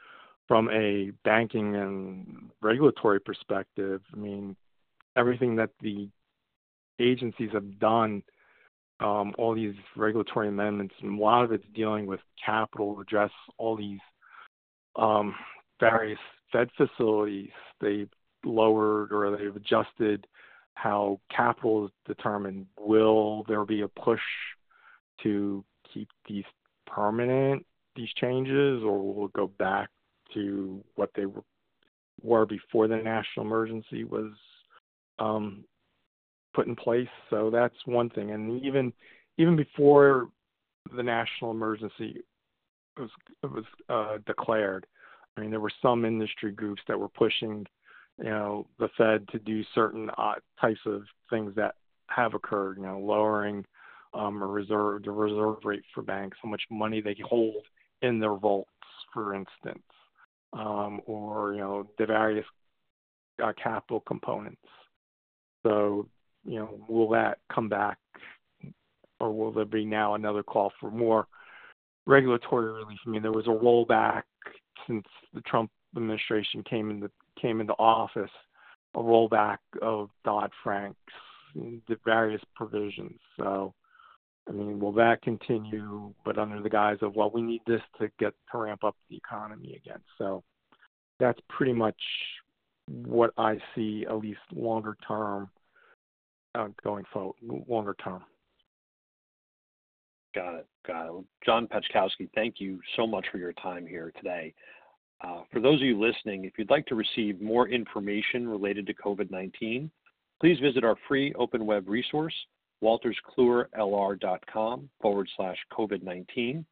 from 0.48 0.70
a 0.70 1.12
banking 1.24 1.76
and 1.76 2.50
regulatory 2.62 3.20
perspective, 3.20 4.02
I 4.14 4.18
mean, 4.18 4.56
everything 5.16 5.56
that 5.56 5.70
the 5.82 6.10
agencies 7.00 7.52
have 7.54 7.80
done, 7.80 8.22
um, 9.00 9.34
all 9.38 9.56
these 9.56 9.76
regulatory 9.96 10.50
amendments, 10.50 10.94
and 11.02 11.18
a 11.18 11.24
lot 11.24 11.46
of 11.46 11.54
it's 11.54 11.64
dealing 11.74 12.06
with 12.06 12.20
capital, 12.44 13.00
address 13.00 13.32
all 13.58 13.78
these 13.78 14.00
um, 14.98 15.34
various 15.80 16.20
Fed 16.52 16.70
facilities. 16.76 17.52
They've 17.80 18.10
lowered 18.44 19.14
or 19.14 19.38
they've 19.38 19.56
adjusted 19.56 20.28
how 20.74 21.20
capital 21.34 21.86
is 21.86 21.92
determined. 22.06 22.66
Will 22.78 23.44
there 23.48 23.66
be 23.66 23.82
a 23.82 23.88
push 23.88 24.20
to 25.24 25.64
keep 25.94 26.10
these 26.28 26.46
permanent, 26.88 27.66
these 28.00 28.10
changes, 28.16 28.82
or 28.84 29.14
will 29.14 29.26
it 29.26 29.34
go 29.34 29.48
back 29.60 29.90
to 30.34 30.82
what 30.96 31.12
they 31.16 31.26
were 32.24 32.46
before 32.46 32.88
the 32.88 32.96
national 32.96 33.46
emergency 33.46 34.06
was 34.06 34.32
um, 35.20 35.66
put 36.54 36.68
in 36.68 36.76
place? 36.76 37.10
So 37.30 37.50
that's 37.52 37.76
one 37.86 38.10
thing. 38.10 38.32
And 38.32 38.64
even 38.64 38.94
even 39.38 39.56
before 39.56 40.30
the 40.96 41.04
national 41.04 41.52
emergency 41.52 42.22
was 42.98 43.10
was 43.44 43.66
uh, 43.90 44.18
declared. 44.26 44.86
I 45.36 45.42
mean, 45.42 45.52
there 45.52 45.60
were 45.60 45.72
some 45.82 46.06
industry 46.06 46.52
groups 46.52 46.82
that 46.88 47.00
were 47.00 47.10
pushing, 47.10 47.66
you 48.18 48.26
know, 48.26 48.68
the 48.80 48.90
Fed 48.98 49.28
to 49.30 49.40
do 49.40 49.64
certain 49.76 50.10
uh, 50.18 50.36
types 50.60 50.80
of 50.86 51.04
things 51.30 51.54
that 51.56 51.76
have 52.08 52.34
occurred. 52.34 52.78
You 52.78 52.84
know, 52.84 53.00
lowering 53.00 53.66
um, 54.14 54.42
a 54.42 54.46
reserve 54.46 55.04
the 55.04 55.12
reserve 55.12 55.58
rate 55.66 55.84
for 55.94 56.02
banks, 56.02 56.38
how 56.42 56.50
much 56.50 56.64
money 56.70 57.02
they 57.02 57.16
hold 57.24 57.66
in 58.02 58.20
their 58.20 58.36
vaults, 58.36 58.70
for 59.14 59.34
instance, 59.34 59.84
um, 60.54 61.02
or 61.06 61.54
you 61.54 61.60
know, 61.60 61.88
the 61.98 62.06
various 62.06 62.46
uh, 63.44 63.54
capital 63.62 64.02
components. 64.02 64.62
So, 65.64 66.08
you 66.46 66.60
know, 66.60 66.80
will 66.88 67.10
that 67.10 67.40
come 67.54 67.68
back, 67.68 67.98
or 69.20 69.34
will 69.34 69.52
there 69.52 69.66
be 69.66 69.86
now 69.86 70.16
another 70.16 70.44
call 70.44 70.72
for 70.80 70.90
more? 70.90 71.28
regulatory 72.10 72.72
relief. 72.74 72.98
I 73.06 73.10
mean, 73.10 73.22
there 73.22 73.32
was 73.32 73.48
a 73.48 73.50
rollback 73.50 74.24
since 74.88 75.06
the 75.34 75.42
Trump 75.42 75.72
administration 75.96 76.64
came 76.64 76.90
into 76.90 77.10
came 77.40 77.62
into 77.62 77.74
office, 77.74 78.32
a 78.96 79.00
rollback 79.00 79.60
of 79.82 80.10
Dodd 80.26 80.52
Frank's 80.64 80.98
the 81.56 81.98
various 82.06 82.42
provisions. 82.56 83.18
So, 83.38 83.74
I 84.50 84.52
mean, 84.52 84.80
will 84.80 84.92
that 84.94 85.22
continue? 85.22 86.12
But 86.26 86.40
under 86.40 86.62
the 86.62 86.70
guise 86.70 86.98
of 87.02 87.16
well, 87.16 87.32
we 87.32 87.42
need 87.42 87.62
this 87.68 87.82
to 88.00 88.10
get 88.20 88.34
to 88.52 88.58
ramp 88.58 88.84
up 88.84 88.96
the 89.10 89.16
economy 89.16 89.76
again. 89.76 90.02
So, 90.18 90.44
that's 91.20 91.40
pretty 91.50 91.74
much 91.74 91.96
what 92.88 93.32
I 93.38 93.58
see, 93.76 94.06
at 94.10 94.18
least 94.18 94.40
longer 94.54 94.98
term, 95.08 95.50
uh, 96.56 96.70
going 96.84 97.06
forward, 97.14 97.36
longer 97.68 97.96
term. 98.04 98.24
Got 100.34 100.56
it. 100.56 100.68
Got 100.88 101.08
it. 101.08 101.26
John 101.46 101.68
Pachkowski, 101.68 102.30
thank 102.36 102.56
you 102.60 102.80
so 102.96 103.06
much 103.06 103.26
for 103.32 103.38
your 103.38 103.54
time 103.54 103.86
here 103.86 104.12
today. 104.16 104.54
Uh, 105.22 105.42
for 105.52 105.60
those 105.60 105.82
of 105.82 105.88
you 105.88 106.00
listening, 106.00 106.46
if 106.46 106.54
you'd 106.58 106.70
like 106.70 106.86
to 106.86 106.96
receive 106.96 107.42
more 107.42 107.68
information 107.68 108.48
related 108.48 108.88
to 108.88 108.94
COVID 108.94 109.30
19, 109.32 109.92
please 110.40 110.60
visit 110.60 110.84
our 110.84 110.96
free 111.08 111.34
open 111.38 111.66
web 111.66 111.90
resource, 111.90 112.34
wolterskluwerlr.com 112.84 114.90
forward 115.02 115.30
slash 115.36 115.58
COVID 115.72 116.04
19. 116.04 116.66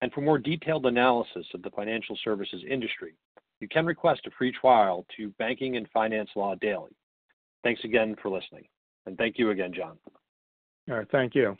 And 0.00 0.12
for 0.12 0.20
more 0.20 0.38
detailed 0.38 0.86
analysis 0.86 1.46
of 1.54 1.62
the 1.62 1.70
financial 1.70 2.18
services 2.24 2.62
industry, 2.68 3.14
you 3.60 3.68
can 3.68 3.86
request 3.86 4.22
a 4.26 4.30
free 4.36 4.52
trial 4.52 5.06
to 5.16 5.28
Banking 5.38 5.76
and 5.76 5.88
Finance 5.90 6.30
Law 6.36 6.54
Daily. 6.56 6.90
Thanks 7.62 7.82
again 7.84 8.16
for 8.20 8.30
listening. 8.30 8.64
And 9.06 9.16
thank 9.16 9.38
you 9.38 9.50
again, 9.50 9.72
John. 9.74 9.96
All 10.90 10.96
right. 10.96 11.10
Thank 11.10 11.34
you. 11.34 11.56